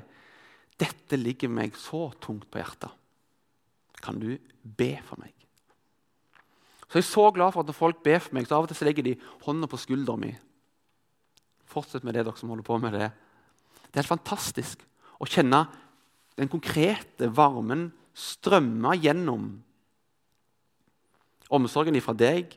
dette 0.79 1.19
ligger 1.19 1.51
meg 1.53 1.77
så 1.79 2.09
tungt 2.23 2.49
på 2.51 2.59
hjertet. 2.59 2.91
Kan 4.03 4.19
du 4.19 4.35
be 4.63 4.97
for 5.07 5.21
meg? 5.23 5.35
Så 6.89 6.99
Jeg 6.99 7.05
er 7.07 7.09
så 7.09 7.31
glad 7.31 7.53
for 7.53 7.61
at 7.61 7.67
når 7.67 7.77
folk 7.79 8.03
ber 8.05 8.19
for 8.19 8.35
meg, 8.35 8.47
så 8.47 8.57
av 8.57 8.67
og 8.67 8.69
til 8.69 8.77
så 8.77 8.85
legger 8.85 9.07
de 9.07 9.15
hånda 9.47 9.67
på 9.67 9.79
skulderen 9.81 10.21
min. 10.21 10.41
Fortsett 11.65 12.05
med 12.05 12.15
det, 12.15 12.27
dere 12.27 12.37
som 12.37 12.51
holder 12.53 12.67
på 12.67 12.77
med 12.79 12.93
det. 12.93 13.09
Det 13.89 13.97
er 13.97 14.03
helt 14.03 14.11
fantastisk 14.11 14.83
å 15.17 15.29
kjenne 15.29 15.63
den 16.39 16.51
konkrete 16.53 17.29
varmen 17.33 17.91
strømme 18.17 18.97
gjennom 19.01 19.51
omsorgen 21.53 21.97
ifra 21.99 22.15
deg 22.17 22.57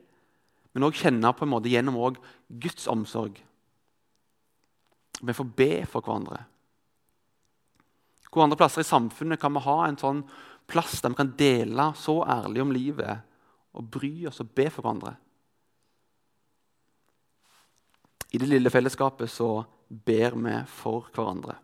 men 0.75 0.83
òg 0.83 0.97
kjenne 0.99 1.31
på 1.31 1.45
en 1.45 1.53
måte 1.53 1.71
gjennom 1.71 1.95
Guds 2.51 2.89
omsorg. 2.91 3.37
Vi 5.23 5.33
får 5.33 5.47
be 5.55 5.69
for 5.87 6.03
hverandre. 6.03 6.41
Hvor 8.27 8.43
andre 8.43 8.57
plasser 8.59 8.83
i 8.83 8.87
samfunnet 8.87 9.39
kan 9.39 9.55
vi 9.55 9.63
ha 9.63 9.77
en 9.85 9.95
sånn 9.95 10.25
plass 10.67 10.99
der 10.99 11.13
vi 11.13 11.19
kan 11.21 11.31
dele 11.39 11.85
så 11.95 12.17
ærlig 12.27 12.65
om 12.65 12.73
livet 12.75 13.23
og 13.71 13.87
bry 13.95 14.27
oss 14.27 14.41
og 14.43 14.51
be 14.51 14.67
for 14.67 14.83
hverandre? 14.83 15.15
I 18.35 18.41
det 18.41 18.51
lille 18.51 18.73
fellesskapet 18.73 19.31
så 19.31 19.63
ber 19.87 20.35
vi 20.35 20.57
for 20.67 21.07
hverandre. 21.15 21.55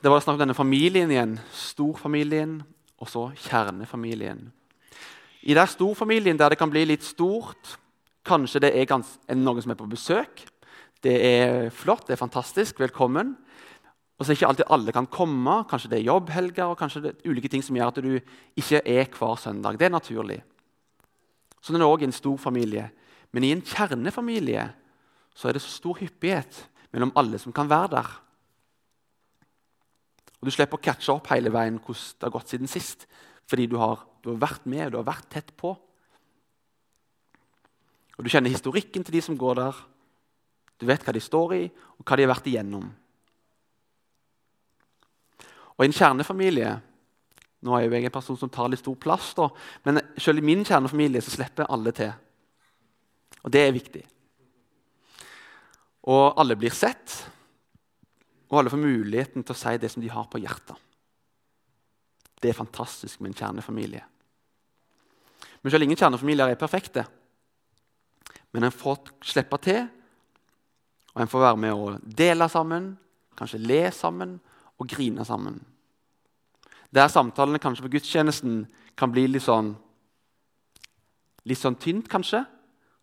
Det 0.00 0.08
var 0.08 0.22
snakk 0.24 0.38
om 0.38 0.40
denne 0.40 0.56
familien 0.56 1.10
igjen. 1.12 1.34
Storfamilien 1.52 2.54
og 2.96 3.08
så 3.12 3.26
kjernefamilien. 3.36 4.46
I 5.44 5.56
den 5.56 5.68
storfamilien 5.68 6.38
der 6.40 6.54
det 6.54 6.56
kan 6.60 6.70
bli 6.72 6.86
litt 6.88 7.04
stort, 7.04 7.74
kanskje 8.24 8.62
det 8.64 8.70
er, 8.80 8.88
noen 9.36 9.60
som 9.60 9.74
er 9.74 9.76
på 9.76 9.88
besøk. 9.92 10.40
Det 11.04 11.12
er 11.20 11.68
flott, 11.68 12.06
det 12.08 12.14
er 12.14 12.20
fantastisk, 12.20 12.80
velkommen. 12.80 13.34
Og 14.16 14.24
så 14.24 14.32
er 14.32 14.38
ikke 14.38 14.48
alltid 14.48 14.72
alle 14.72 14.96
kan 14.96 15.10
komme. 15.12 15.58
Kanskje 15.68 15.92
det 15.92 16.00
er 16.00 16.08
jobbhelger 16.08 16.72
og 16.72 16.80
kanskje 16.80 17.04
det 17.04 17.12
er 17.12 17.28
ulike 17.28 17.52
ting 17.52 17.64
som 17.64 17.76
gjør 17.76 17.92
at 17.92 18.00
du 18.00 18.16
ikke 18.56 18.80
er 18.80 19.12
hver 19.18 19.36
søndag. 19.44 19.76
Det 19.76 19.90
er 19.90 19.92
naturlig. 19.92 20.40
Sånn 21.60 21.76
er 21.76 21.84
det 21.84 21.90
òg 21.92 22.06
i 22.06 22.08
en 22.08 22.16
stor 22.16 22.40
familie. 22.40 22.88
Men 23.36 23.44
i 23.44 23.52
en 23.52 23.60
kjernefamilie 23.60 24.64
så 25.36 25.52
er 25.52 25.60
det 25.60 25.64
så 25.66 25.76
stor 25.76 26.00
hyppighet 26.00 26.64
mellom 26.88 27.12
alle 27.20 27.36
som 27.40 27.52
kan 27.52 27.68
være 27.68 27.96
der. 27.98 28.12
Og 30.40 30.48
Du 30.48 30.54
slipper 30.54 30.80
å 30.80 30.82
catche 30.82 31.12
opp 31.12 31.28
hele 31.34 31.52
veien 31.52 31.78
hvordan 31.78 32.16
det 32.16 32.26
har 32.26 32.34
gått 32.34 32.52
siden 32.52 32.70
sist. 32.70 33.06
Fordi 33.50 33.66
du 33.68 33.76
har, 33.80 34.06
du 34.24 34.32
har 34.32 34.40
vært 34.40 34.66
med, 34.66 34.86
og 34.86 34.92
du 34.92 34.98
har 35.00 35.10
vært 35.10 35.30
tett 35.32 35.52
på. 35.56 35.74
Og 38.16 38.24
Du 38.24 38.30
kjenner 38.32 38.52
historikken 38.52 39.04
til 39.04 39.16
de 39.16 39.22
som 39.24 39.36
går 39.38 39.60
der. 39.60 39.82
Du 40.80 40.86
vet 40.88 41.04
hva 41.04 41.12
de 41.12 41.20
står 41.20 41.54
i, 41.56 41.64
og 41.98 42.04
hva 42.04 42.16
de 42.16 42.24
har 42.24 42.32
vært 42.32 42.48
igjennom. 42.48 42.88
Og 45.76 45.84
I 45.84 45.88
en 45.88 45.96
kjernefamilie 45.96 46.78
Nå 47.60 47.74
er 47.76 47.82
jo 47.84 47.92
jeg 47.92 48.06
en 48.08 48.12
person 48.14 48.38
som 48.40 48.48
tar 48.48 48.70
litt 48.72 48.80
stor 48.80 48.94
plass, 48.96 49.34
da, 49.36 49.50
men 49.84 49.98
selv 50.16 50.40
i 50.40 50.46
min 50.48 50.62
kjernefamilie 50.64 51.20
så 51.20 51.34
slipper 51.34 51.68
alle 51.68 51.92
til. 51.92 52.14
Og 53.44 53.52
det 53.52 53.60
er 53.60 53.74
viktig. 53.76 54.00
Og 56.08 56.40
alle 56.40 56.56
blir 56.56 56.72
sett, 56.72 57.18
og 58.50 58.58
alle 58.58 58.72
får 58.72 58.82
muligheten 58.82 59.44
til 59.46 59.54
å 59.54 59.58
si 59.58 59.76
det 59.78 59.90
som 59.92 60.02
de 60.02 60.10
har 60.10 60.26
på 60.30 60.40
hjertet. 60.42 60.74
Det 62.40 62.50
er 62.50 62.56
fantastisk 62.56 63.20
med 63.20 63.32
en 63.32 63.38
kjernefamilie. 63.38 64.02
Men 65.60 65.72
selv 65.72 65.86
ingen 65.86 65.98
kjernefamilier 66.00 66.50
er 66.50 66.58
perfekte. 66.58 67.04
Men 68.50 68.66
en 68.66 68.74
får 68.74 69.12
slippe 69.30 69.58
til, 69.62 69.84
og 71.14 71.22
en 71.22 71.30
får 71.30 71.44
være 71.44 71.60
med 71.60 71.74
å 71.74 71.92
dele 72.02 72.48
sammen, 72.50 72.94
kanskje 73.38 73.60
le 73.62 73.82
sammen 73.94 74.38
og 74.80 74.88
grine 74.90 75.24
sammen. 75.26 75.60
Der 76.90 77.10
samtalene 77.12 77.60
kanskje 77.62 77.86
på 77.86 77.92
gudstjenesten 77.94 78.64
kan 78.98 79.12
bli 79.12 79.28
litt 79.30 79.46
sånn, 79.46 79.74
litt 81.46 81.60
sånn 81.60 81.78
tynt, 81.78 82.08
kanskje, 82.10 82.42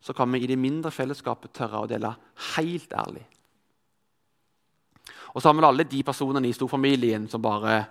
så 0.03 0.13
kan 0.17 0.31
vi 0.33 0.43
i 0.43 0.49
det 0.49 0.59
mindre 0.59 0.91
fellesskapet 0.93 1.55
tørre 1.55 1.85
å 1.85 1.89
dele 1.89 2.11
helt 2.55 2.91
ærlig. 2.93 3.23
Og 5.33 5.41
så 5.41 5.49
har 5.49 5.57
vi 5.57 5.65
alle 5.67 5.85
de 5.87 6.03
personene 6.03 6.49
i 6.49 6.55
storfamilien 6.55 7.27
som 7.31 7.43
bare 7.43 7.85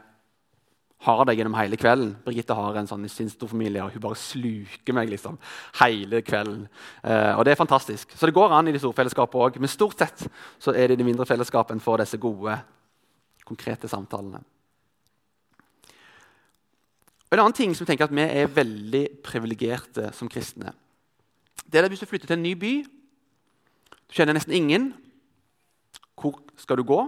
har 1.07 1.25
det 1.29 1.37
gjennom 1.37 1.55
hele 1.59 1.77
kvelden. 1.77 2.15
Birgitte 2.25 2.57
har 2.57 2.77
en 2.79 2.89
sånn 2.89 3.05
i 3.05 3.11
sin 3.13 3.29
storfamilie, 3.31 3.85
og 3.85 3.93
hun 3.95 4.03
bare 4.03 4.19
sluker 4.19 4.97
meg 4.97 5.11
liksom 5.13 5.37
hele 5.83 6.23
kvelden. 6.25 6.65
Eh, 7.03 7.33
og 7.37 7.45
det 7.45 7.53
er 7.53 7.61
fantastisk. 7.61 8.17
Så 8.17 8.27
det 8.27 8.35
går 8.37 8.55
an 8.57 8.71
i 8.71 8.75
de 8.75 8.81
store 8.81 8.97
fellesskapene 8.97 9.45
òg. 9.45 9.61
Men 9.61 9.71
stort 9.71 10.01
sett 10.01 10.25
så 10.59 10.73
er 10.73 10.89
det 10.89 10.97
i 10.97 11.03
de 11.03 11.07
mindre 11.07 11.29
fellesskapene 11.29 11.85
for 11.85 12.01
disse 12.01 12.19
gode, 12.23 12.57
konkrete 13.47 13.91
samtalene. 13.93 14.41
En 17.27 17.43
annen 17.43 17.57
ting 17.59 17.75
som 17.77 17.87
tenker 17.87 18.07
at 18.07 18.15
vi 18.15 18.23
er 18.23 18.51
veldig 18.55 19.05
privilegerte 19.27 20.13
som 20.17 20.31
kristne, 20.31 20.73
det 21.67 21.81
er 21.81 21.87
at 21.87 21.91
hvis 21.91 22.01
du 22.01 22.07
flytter 22.07 22.31
til 22.31 22.39
en 22.39 22.45
ny 22.47 22.53
by 22.55 22.75
Du 24.07 24.15
kjenner 24.15 24.37
nesten 24.37 24.55
ingen. 24.55 24.93
Hvor 26.15 26.39
skal 26.57 26.79
du 26.79 26.85
gå? 26.87 27.01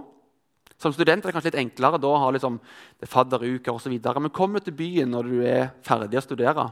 Som 0.79 0.93
student 0.95 1.23
er 1.23 1.27
det 1.27 1.35
kanskje 1.35 1.51
litt 1.51 1.61
enklere 1.65 1.99
da 1.99 2.07
å 2.07 2.21
ha 2.23 2.29
liksom, 2.31 2.59
fadderuker 3.03 3.75
osv. 3.75 3.95
Men 3.99 4.35
kom 4.35 4.55
til 4.63 4.75
byen 4.75 5.11
når 5.11 5.29
du 5.29 5.37
er 5.43 5.71
ferdig 5.85 6.21
å 6.21 6.23
studere. 6.23 6.69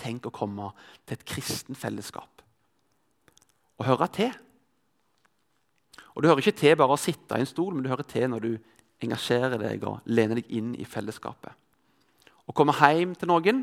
Tenk 0.00 0.26
å 0.26 0.34
komme 0.34 0.72
til 1.04 1.18
et 1.18 1.26
kristen 1.28 1.78
fellesskap 1.78 2.40
og 3.80 3.86
høre 3.88 4.10
til. 4.12 4.32
Og 6.12 6.22
Du 6.22 6.28
hører 6.28 6.42
ikke 6.42 6.58
til 6.58 6.76
bare 6.76 6.92
å 6.92 7.00
sitte 7.00 7.38
i 7.38 7.40
en 7.40 7.48
stol, 7.48 7.72
men 7.72 7.84
du 7.84 7.88
hører 7.88 8.04
til 8.04 8.26
når 8.28 8.42
du 8.44 8.50
engasjerer 9.00 9.56
deg 9.56 9.84
og 9.88 10.04
lener 10.04 10.36
deg 10.36 10.50
inn 10.52 10.74
i 10.76 10.84
fellesskapet. 10.84 11.54
Å 12.44 12.52
komme 12.52 12.74
hjem 12.76 13.14
til 13.16 13.30
noen 13.30 13.62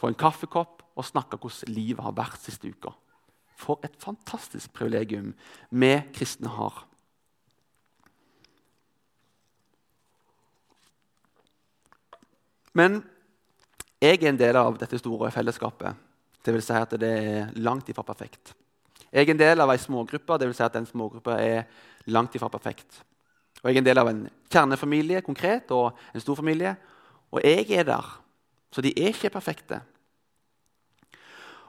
få 0.00 0.08
en 0.08 0.16
kaffekopp 0.16 0.80
og 0.96 1.04
snakke 1.04 1.36
hvordan 1.36 1.74
livet 1.74 2.04
har 2.04 2.16
vært 2.16 2.40
siste 2.40 2.70
uka. 2.70 2.94
For 3.60 3.82
et 3.84 3.96
fantastisk 4.00 4.72
privilegium 4.72 5.34
vi 5.68 5.92
kristne 6.16 6.48
har. 6.54 6.86
Men 12.76 13.00
jeg 14.00 14.20
er 14.22 14.30
en 14.30 14.40
del 14.40 14.56
av 14.56 14.78
dette 14.80 14.98
store 15.00 15.30
fellesskapet. 15.34 15.96
Det 16.40 16.54
vil 16.54 16.64
si 16.64 16.76
at 16.76 16.94
det 17.00 17.10
er 17.10 17.52
langt 17.60 17.88
ifra 17.92 18.04
perfekt. 18.06 18.54
Jeg 19.10 19.26
er 19.26 19.32
en 19.34 19.40
del 19.40 19.60
av 19.60 19.72
ei 19.72 19.78
smågruppe, 19.82 20.38
det 20.38 20.46
vil 20.48 20.56
si 20.56 20.64
at 20.64 20.76
den 20.76 20.86
smågruppa 20.86 21.36
er 21.42 21.64
langt 22.06 22.34
ifra 22.38 22.48
perfekt. 22.48 23.02
Og 23.60 23.68
Jeg 23.68 23.76
er 23.76 23.82
en 23.82 23.88
del 23.90 23.98
av 23.98 24.08
en 24.08 24.22
kjernefamilie 24.48 25.20
konkret, 25.22 25.70
og 25.70 25.98
en 26.14 26.20
stor 26.20 26.38
familie. 26.38 26.76
Og 27.30 27.42
jeg 27.44 27.66
er 27.70 27.84
der, 27.84 28.06
så 28.72 28.80
de 28.80 28.94
er 28.96 29.12
ikke 29.12 29.30
perfekte. 29.30 29.80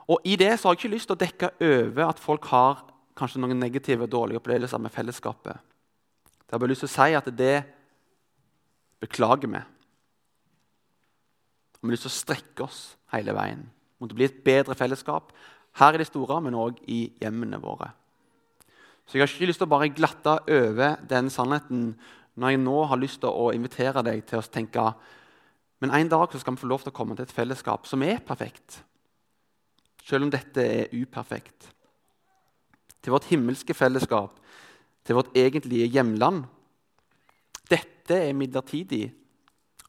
Og 0.08 0.22
I 0.24 0.36
det 0.36 0.54
så 0.60 0.68
har 0.68 0.76
jeg 0.76 0.86
ikke 0.86 0.96
lyst 0.96 1.10
til 1.10 1.18
å 1.18 1.24
dekke 1.24 1.50
over 1.60 2.08
at 2.08 2.20
folk 2.20 2.46
har 2.52 2.86
kanskje 3.18 3.42
noen 3.42 3.60
negative 3.60 4.08
dårlige 4.08 4.40
opplevelser 4.40 4.80
med 4.82 4.94
fellesskapet. 4.94 5.58
Jeg 6.48 6.56
har 6.56 6.60
bare 6.60 6.72
lyst 6.72 6.86
til 6.86 6.92
å 6.92 6.96
si 6.96 7.14
at 7.16 7.30
det 7.38 7.58
beklager 9.02 9.52
vi. 9.52 9.62
Og 11.82 11.88
vi 11.88 11.92
har 11.92 11.98
lyst 11.98 12.08
til 12.08 12.14
å 12.14 12.20
strekke 12.20 12.66
oss 12.68 12.82
hele 13.14 13.36
veien 13.36 13.66
mot 14.02 14.12
å 14.12 14.18
bli 14.18 14.26
et 14.26 14.44
bedre 14.46 14.78
fellesskap 14.78 15.34
her 15.78 15.96
i 15.96 16.02
det 16.02 16.08
store, 16.10 16.40
men 16.42 16.58
òg 16.58 16.80
i 16.90 17.04
hjemmene 17.22 17.60
våre. 17.62 17.92
Så 19.06 19.18
jeg 19.18 19.24
har 19.24 19.32
ikke 19.32 19.50
lyst 19.50 19.62
til 19.62 19.70
å 19.70 19.74
bare 19.74 19.92
glatte 19.94 20.38
over 20.50 21.02
den 21.10 21.30
sannheten 21.34 21.92
når 22.40 22.54
jeg 22.54 22.62
nå 22.64 22.78
har 22.90 23.02
lyst 23.02 23.22
til 23.24 23.34
å 23.34 23.52
invitere 23.56 24.04
deg 24.06 24.24
til 24.30 24.40
å 24.40 24.48
tenke 24.48 24.86
men 25.82 25.94
en 25.98 26.10
dag 26.10 26.34
skal 26.38 26.54
vi 26.54 26.62
få 26.62 26.70
lov 26.70 26.84
til 26.84 26.94
å 26.94 26.96
komme 26.96 27.18
til 27.18 27.26
et 27.26 27.34
fellesskap 27.34 27.88
som 27.90 28.04
er 28.06 28.22
perfekt, 28.26 28.84
selv 30.06 30.28
om 30.28 30.34
dette 30.34 30.62
er 30.62 30.94
uperfekt. 30.94 31.72
Til 33.02 33.16
vårt 33.16 33.32
himmelske 33.32 33.74
fellesskap, 33.74 34.36
til 35.02 35.18
vårt 35.18 35.34
egentlige 35.38 35.90
hjemland. 35.90 36.44
Dette 37.66 38.20
er 38.28 38.38
midlertidig. 38.38 39.08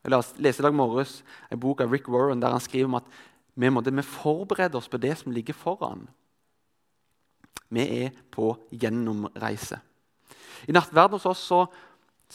Jeg 0.03 0.11
leste 0.43 0.63
i 0.63 0.67
dag 0.67 0.75
morges 0.75 1.21
en 1.53 1.61
bok 1.63 1.81
av 1.85 1.93
Rick 1.93 2.09
Warren 2.11 2.41
der 2.43 2.55
han 2.55 2.63
skriver 2.63 2.91
om 2.91 2.99
at 2.99 3.09
vi 3.55 3.69
måtte, 3.71 3.93
vi 3.95 4.03
forbereder 4.03 4.81
oss 4.81 4.91
på 4.91 4.99
det 4.99 5.15
som 5.21 5.33
ligger 5.33 5.55
foran. 5.55 6.07
Vi 7.73 7.85
er 8.05 8.13
på 8.33 8.51
gjennomreise. 8.73 9.79
I 10.67 10.75
nattverden 10.75 11.19
hos 11.19 11.29
oss 11.29 11.45
så, 11.47 11.67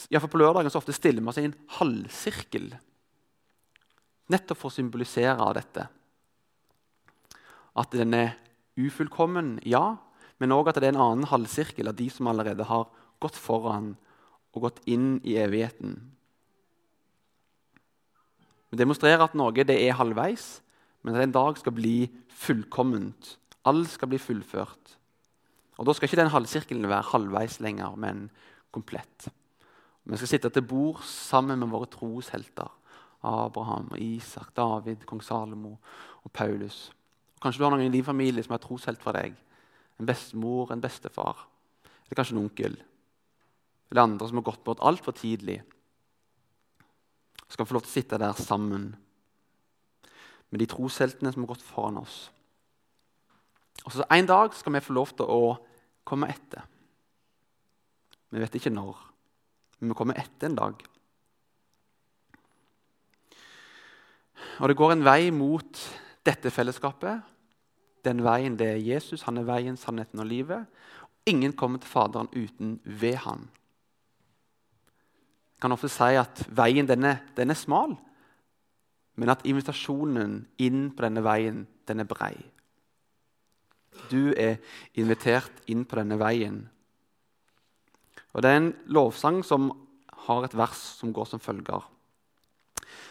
på 0.08 0.40
lørdagen 0.40 0.70
så 0.70 0.80
ofte 0.80 0.94
stiller 0.96 1.22
vi 1.22 1.32
oss 1.32 1.40
i 1.42 1.46
en 1.50 1.56
halvsirkel. 1.78 2.70
Nettopp 4.32 4.60
for 4.60 4.70
å 4.70 4.76
symbolisere 4.76 5.52
dette. 5.58 5.88
At 7.78 7.94
den 7.94 8.14
er 8.16 8.36
ufullkommen, 8.78 9.58
ja, 9.66 9.98
men 10.38 10.54
òg 10.54 10.70
at 10.70 10.78
det 10.78 10.90
er 10.90 10.94
en 10.94 11.02
annen 11.02 11.28
halvsirkel 11.30 11.90
av 11.90 11.98
de 11.98 12.08
som 12.12 12.30
allerede 12.30 12.66
har 12.68 12.86
gått 13.22 13.38
foran 13.38 13.96
og 14.54 14.68
gått 14.68 14.80
inn 14.90 15.18
i 15.26 15.36
evigheten. 15.40 15.98
Vi 18.70 18.76
demonstrerer 18.76 19.24
at 19.24 19.36
noe 19.38 19.64
det 19.64 19.76
er 19.76 19.96
halvveis, 19.96 20.60
men 21.02 21.16
at 21.16 21.24
en 21.24 21.34
dag 21.34 21.58
skal 21.60 21.74
bli 21.76 22.08
fullkomment. 22.28 23.36
Alt 23.68 23.94
skal 23.94 24.10
bli 24.12 24.20
fullført. 24.20 24.96
Og 25.78 25.86
Da 25.86 25.94
skal 25.94 26.08
ikke 26.08 26.20
den 26.20 26.34
halvsirkelen 26.34 26.88
være 26.88 27.10
halvveis 27.12 27.60
lenger, 27.60 27.94
men 27.96 28.30
komplett. 28.72 29.28
Vi 30.04 30.16
skal 30.16 30.28
sitte 30.28 30.50
til 30.50 30.62
bord 30.62 31.02
sammen 31.04 31.58
med 31.58 31.68
våre 31.68 31.86
troshelter. 31.86 32.70
Abraham, 33.22 33.90
Isak, 33.96 34.56
David, 34.56 35.04
kong 35.06 35.22
Salomo 35.22 35.76
og 36.24 36.32
Paulus. 36.32 36.92
Kanskje 37.42 37.58
du 37.58 37.64
har 37.64 37.74
noen 37.74 37.86
i 37.86 37.94
din 37.94 38.06
familie 38.06 38.42
som 38.42 38.54
er 38.54 38.62
troshelt 38.62 39.02
for 39.02 39.14
deg. 39.14 39.34
En 39.98 40.06
bestemor, 40.06 40.72
en 40.72 40.82
bestefar, 40.82 41.46
eller 42.06 42.18
kanskje 42.18 42.36
en 42.36 42.44
onkel. 42.44 42.76
Eller 43.90 44.02
andre 44.02 44.28
som 44.28 44.38
har 44.40 44.46
gått 44.50 44.64
bort 44.64 44.82
altfor 44.82 45.12
tidlig. 45.12 45.60
Skal 47.48 47.66
få 47.66 47.76
lov 47.76 47.84
til 47.86 47.92
å 47.92 47.96
sitte 47.96 48.18
der 48.20 48.36
sammen 48.36 48.90
med 50.48 50.60
de 50.62 50.68
trosheltene 50.68 51.32
som 51.32 51.44
har 51.44 51.52
gått 51.54 51.64
foran 51.64 52.00
oss. 52.00 52.28
Og 53.84 53.94
så 53.94 54.04
En 54.10 54.26
dag 54.26 54.54
skal 54.54 54.74
vi 54.74 54.84
få 54.84 54.96
lov 54.96 55.14
til 55.16 55.28
å 55.28 55.56
komme 56.04 56.28
etter. 56.28 56.64
Vi 58.30 58.40
vet 58.40 58.54
ikke 58.54 58.72
når, 58.72 58.96
men 59.80 59.92
vi 59.92 59.96
kommer 59.96 60.18
etter 60.20 60.48
en 60.48 60.58
dag. 60.58 60.82
Og 64.58 64.68
det 64.68 64.76
går 64.76 64.92
en 64.92 65.04
vei 65.06 65.30
mot 65.30 65.80
dette 66.26 66.50
fellesskapet. 66.50 67.22
Den 68.04 68.22
veien 68.24 68.56
det 68.58 68.68
er 68.74 68.82
Jesus. 68.82 69.24
Han 69.26 69.38
er 69.38 69.46
veien, 69.48 69.76
sannheten 69.78 70.20
og 70.20 70.28
livet. 70.28 70.66
Ingen 71.28 71.52
kommer 71.52 71.80
til 71.80 71.90
Faderen 71.90 72.30
uten 72.34 72.78
ved 72.84 73.20
han. 73.24 73.48
Kan 75.58 75.74
ofte 75.74 75.90
si 75.90 76.14
at 76.18 76.44
veien 76.54 76.86
den 76.86 77.04
er, 77.04 77.22
den 77.34 77.50
er 77.50 77.58
smal, 77.58 77.96
men 79.18 79.32
at 79.32 79.42
invitasjonen 79.48 80.44
inn 80.62 80.88
på 80.94 81.02
denne 81.02 81.24
veien 81.26 81.64
den 81.90 82.04
er 82.04 82.08
brei. 82.08 82.34
Du 84.06 84.30
er 84.38 84.60
invitert 84.94 85.64
inn 85.66 85.82
på 85.88 85.98
denne 85.98 86.18
veien. 86.20 86.60
Og 88.36 88.42
Det 88.42 88.50
er 88.50 88.60
en 88.60 88.74
lovsang 88.86 89.42
som 89.42 89.72
har 90.28 90.44
et 90.46 90.54
vers 90.54 90.78
som 91.00 91.12
går 91.12 91.26
som 91.26 91.42
følger. 91.42 91.82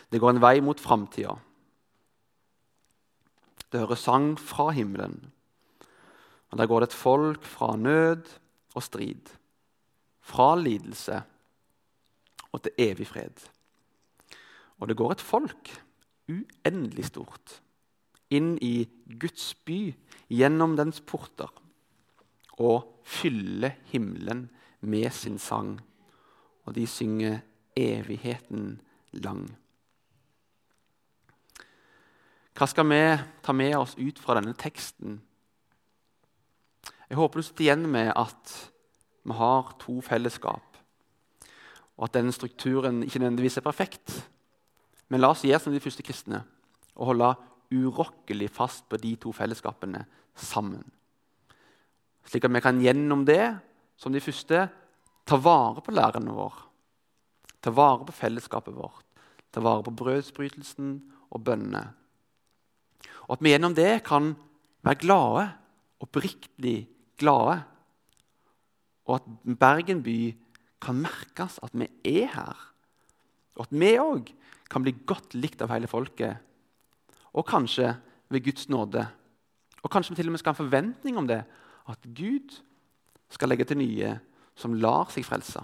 Det 0.08 0.22
går 0.22 0.36
en 0.36 0.42
vei 0.42 0.62
mot 0.64 0.80
framtida. 0.80 1.36
Det 3.68 3.82
hører 3.82 4.00
sang 4.00 4.38
fra 4.40 4.70
himmelen. 4.72 5.20
Og 6.52 6.58
Der 6.58 6.68
går 6.68 6.80
det 6.80 6.90
et 6.94 7.02
folk 7.02 7.44
fra 7.44 7.76
nød 7.76 8.24
og 8.76 8.84
strid, 8.84 9.34
fra 10.22 10.56
lidelse 10.56 11.24
og 12.52 12.64
til 12.64 12.76
evig 12.90 13.08
fred. 13.10 13.44
Og 14.78 14.90
det 14.90 14.98
går 14.98 15.16
et 15.16 15.24
folk, 15.24 15.72
uendelig 16.30 17.08
stort, 17.10 17.62
inn 18.30 18.58
i 18.62 18.88
Guds 19.20 19.54
by, 19.66 19.94
gjennom 20.30 20.76
dens 20.78 21.00
porter, 21.02 21.52
og 22.58 23.02
fyller 23.08 23.78
himmelen 23.92 24.48
med 24.82 25.10
sin 25.16 25.38
sang. 25.40 25.78
Og 26.68 26.76
de 26.76 26.84
synger 26.90 27.40
evigheten 27.78 28.76
lang. 29.24 29.46
Hva 32.58 32.66
skal 32.66 32.88
vi 32.90 33.02
ta 33.46 33.54
med 33.54 33.76
oss 33.78 33.94
ut 34.00 34.20
fra 34.20 34.40
denne 34.40 34.56
teksten? 34.58 35.20
Jeg 37.08 37.20
håper 37.20 37.40
du 37.40 37.46
sitter 37.46 37.68
igjen 37.68 37.86
med 37.88 38.10
at 38.18 38.54
vi 39.28 39.36
har 39.38 39.76
to 39.80 40.00
fellesskap, 40.02 40.77
og 41.98 42.08
at 42.08 42.18
denne 42.20 42.34
strukturen 42.36 43.02
ikke 43.06 43.20
nødvendigvis 43.22 43.58
er 43.60 43.66
perfekt. 43.66 44.14
Men 45.10 45.24
la 45.24 45.32
oss 45.34 45.46
gjøre 45.46 45.62
som 45.64 45.74
de 45.74 45.82
første 45.82 46.06
kristne 46.06 46.44
og 46.98 47.12
holde 47.12 47.34
urokkelig 47.74 48.50
fast 48.54 48.86
på 48.90 49.00
de 49.02 49.16
to 49.20 49.34
fellesskapene 49.36 50.06
sammen. 50.38 50.84
Slik 52.28 52.46
at 52.46 52.54
vi 52.54 52.64
kan 52.64 52.82
gjennom 52.84 53.26
det, 53.28 53.58
som 53.98 54.14
de 54.14 54.22
første, 54.22 54.68
ta 55.28 55.38
vare 55.42 55.82
på 55.84 55.94
læreren 55.96 56.30
vår. 56.32 56.58
Ta 57.64 57.74
vare 57.74 58.06
på 58.08 58.16
fellesskapet 58.16 58.76
vårt, 58.76 59.06
ta 59.52 59.64
vare 59.64 59.84
på 59.84 59.96
brødsbrytelsen 60.00 61.00
og 61.34 61.44
bønnene 61.44 61.88
og 63.28 63.36
at 63.36 63.44
vi 63.44 63.52
gjennom 63.52 63.76
det 63.76 64.04
kan 64.08 64.32
være 64.88 65.02
glade, 65.04 65.48
oppriktig 66.00 66.88
glade. 67.20 67.60
Og 69.08 69.20
at 69.20 69.28
Bergen 69.60 70.02
by 70.04 70.32
kan 70.84 71.00
merkes 71.02 71.58
at 71.66 71.74
vi 71.74 71.88
er 72.06 72.28
her. 72.34 72.66
Og 73.58 73.66
at 73.68 73.74
vi 73.74 73.94
òg 74.02 74.32
kan 74.70 74.84
bli 74.84 74.94
godt 75.08 75.34
likt 75.38 75.62
av 75.64 75.72
hele 75.74 75.90
folket. 75.90 76.38
Og 77.34 77.48
kanskje 77.48 77.96
ved 78.30 78.44
Guds 78.46 78.70
nåde. 78.70 79.06
Og 79.84 79.92
kanskje 79.92 80.14
vi 80.14 80.22
til 80.22 80.30
og 80.30 80.36
med 80.36 80.42
skal 80.42 80.54
ha 80.54 80.58
en 80.58 80.66
forventning 80.66 81.18
om 81.18 81.28
det. 81.30 81.42
At 81.88 82.08
Gud 82.16 82.60
skal 83.30 83.50
legge 83.50 83.66
til 83.68 83.80
nye 83.82 84.18
som 84.58 84.76
lar 84.78 85.12
seg 85.14 85.26
frelse. 85.28 85.62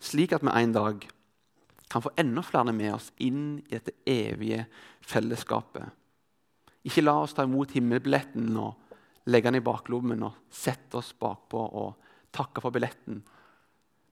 Slik 0.00 0.34
at 0.36 0.44
vi 0.44 0.52
en 0.52 0.74
dag 0.74 1.06
kan 1.90 2.02
få 2.02 2.12
enda 2.18 2.42
flere 2.42 2.72
med 2.74 2.94
oss 2.94 3.12
inn 3.22 3.60
i 3.62 3.76
dette 3.76 3.94
evige 4.06 4.66
fellesskapet. 5.06 5.86
Ikke 6.86 7.04
la 7.04 7.16
oss 7.22 7.34
ta 7.34 7.46
imot 7.46 7.72
himmelbilletten 7.74 8.50
og 8.58 8.74
legge 9.26 9.50
den 9.50 9.60
i 9.60 9.64
baklommen 9.64 10.22
og 10.26 10.46
sette 10.52 11.00
oss 11.00 11.12
bakpå 11.18 11.62
og 11.80 12.10
takke 12.34 12.62
for 12.62 12.74
billetten. 12.74 13.20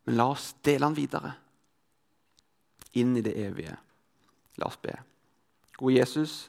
Men 0.04 0.18
la 0.18 0.28
oss 0.34 0.52
dele 0.64 0.88
den 0.88 0.98
videre 0.98 1.34
inn 2.98 3.16
i 3.16 3.24
det 3.24 3.34
evige. 3.40 3.76
La 4.60 4.68
oss 4.68 4.78
be. 4.82 4.94
Gode 5.74 5.96
Jesus, 5.96 6.48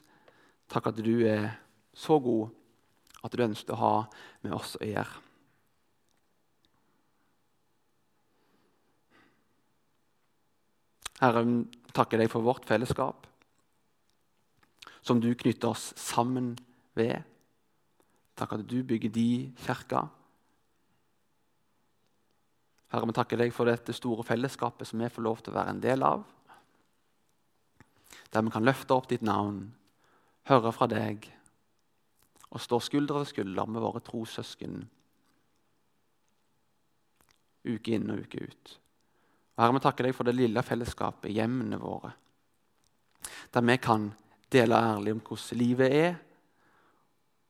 takk 0.70 0.90
at 0.92 1.02
du 1.02 1.14
er 1.26 1.50
så 1.96 2.18
god 2.22 2.52
at 3.26 3.34
du 3.34 3.42
ønsker 3.42 3.74
å 3.74 3.80
ha 3.80 3.94
med 4.44 4.54
oss 4.54 4.76
å 4.78 4.86
gjøre. 4.86 5.22
Herre, 11.16 11.42
takker 11.96 12.20
deg 12.20 12.28
for 12.28 12.44
vårt 12.44 12.66
fellesskap, 12.68 13.24
som 15.00 15.22
du 15.22 15.30
knytter 15.32 15.72
oss 15.72 15.88
sammen 15.96 16.52
ved. 16.98 17.24
Takk 18.36 18.56
at 18.58 18.66
du 18.68 18.82
bygger 18.84 19.12
de 19.12 19.28
kirka. 19.64 20.06
Herre, 22.92 23.06
vi 23.08 23.16
takker 23.16 23.40
deg 23.40 23.54
for 23.56 23.68
dette 23.68 23.94
store 23.96 24.24
fellesskapet 24.26 24.88
som 24.88 25.00
vi 25.00 25.08
får 25.12 25.24
lov 25.24 25.40
til 25.42 25.54
å 25.54 25.56
være 25.56 25.72
en 25.74 25.82
del 25.82 26.04
av. 26.06 26.26
Der 28.30 28.44
vi 28.44 28.52
kan 28.52 28.66
løfte 28.66 28.94
opp 28.94 29.08
ditt 29.10 29.24
navn, 29.24 29.70
høre 30.50 30.72
fra 30.74 30.88
deg 30.90 31.30
og 32.52 32.62
stå 32.62 32.78
skulder 32.84 33.18
ved 33.20 33.30
skulder 33.32 33.66
med 33.68 33.82
våre 33.82 34.00
trossøsken 34.04 34.84
uke 37.66 37.96
inn 37.96 38.12
og 38.12 38.22
uke 38.22 38.44
ut. 38.46 38.76
Herre, 39.56 39.72
vi 39.74 39.82
takker 39.82 40.06
deg 40.06 40.14
for 40.14 40.28
det 40.28 40.36
lille 40.36 40.62
fellesskapet, 40.62 41.32
hjemmene 41.34 41.80
våre. 41.80 42.12
Der 43.52 43.64
vi 43.64 43.76
kan 43.82 44.10
dele 44.52 44.78
ærlig 44.78 45.16
om 45.16 45.22
hvordan 45.24 45.58
livet 45.58 45.96
er, 45.96 46.14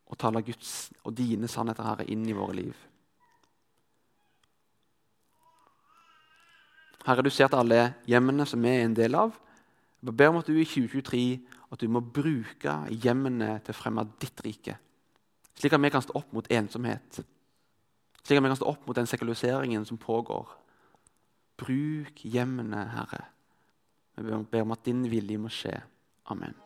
og 0.06 0.18
tale 0.20 0.42
Guds 0.46 0.90
og 1.04 1.14
dine 1.18 1.48
sannheter 1.50 1.86
Herre, 1.86 2.06
inn 2.10 2.26
i 2.28 2.36
våre 2.36 2.54
liv. 2.56 2.84
Herre, 7.06 7.22
du 7.22 7.30
ser 7.30 7.50
til 7.50 7.60
alle 7.60 7.80
hjemmene 8.10 8.46
som 8.48 8.62
vi 8.62 8.72
er 8.72 8.86
en 8.86 8.96
del 8.96 9.14
av. 9.18 9.34
Jeg 10.02 10.14
ber 10.14 10.32
om 10.32 10.40
at 10.40 10.48
du 10.50 10.56
i 10.58 10.66
2023 10.66 11.22
at 11.72 11.82
du 11.82 11.88
må 11.90 12.02
bruke 12.02 12.74
hjemmene 12.90 13.56
til 13.64 13.74
å 13.74 13.78
fremme 13.78 14.06
ditt 14.22 14.42
rike. 14.46 14.76
Slik 15.56 15.74
at 15.74 15.82
vi 15.82 15.90
kan 15.94 16.04
stå 16.04 16.18
opp 16.18 16.34
mot 16.36 16.50
ensomhet. 16.52 17.22
Slik 18.22 18.38
at 18.38 18.44
vi 18.44 18.52
kan 18.52 18.58
stå 18.58 18.68
opp 18.70 18.86
mot 18.86 18.98
den 18.98 19.08
sekulariseringen 19.10 19.86
som 19.88 19.98
pågår. 19.98 20.50
Bruk 21.56 22.22
hjemmene, 22.26 22.84
Herre. 22.92 23.24
Vi 24.16 24.44
ber 24.50 24.66
om 24.66 24.76
at 24.76 24.84
din 24.84 25.06
vilje 25.10 25.40
må 25.40 25.52
skje. 25.52 25.78
Amen. 26.32 26.65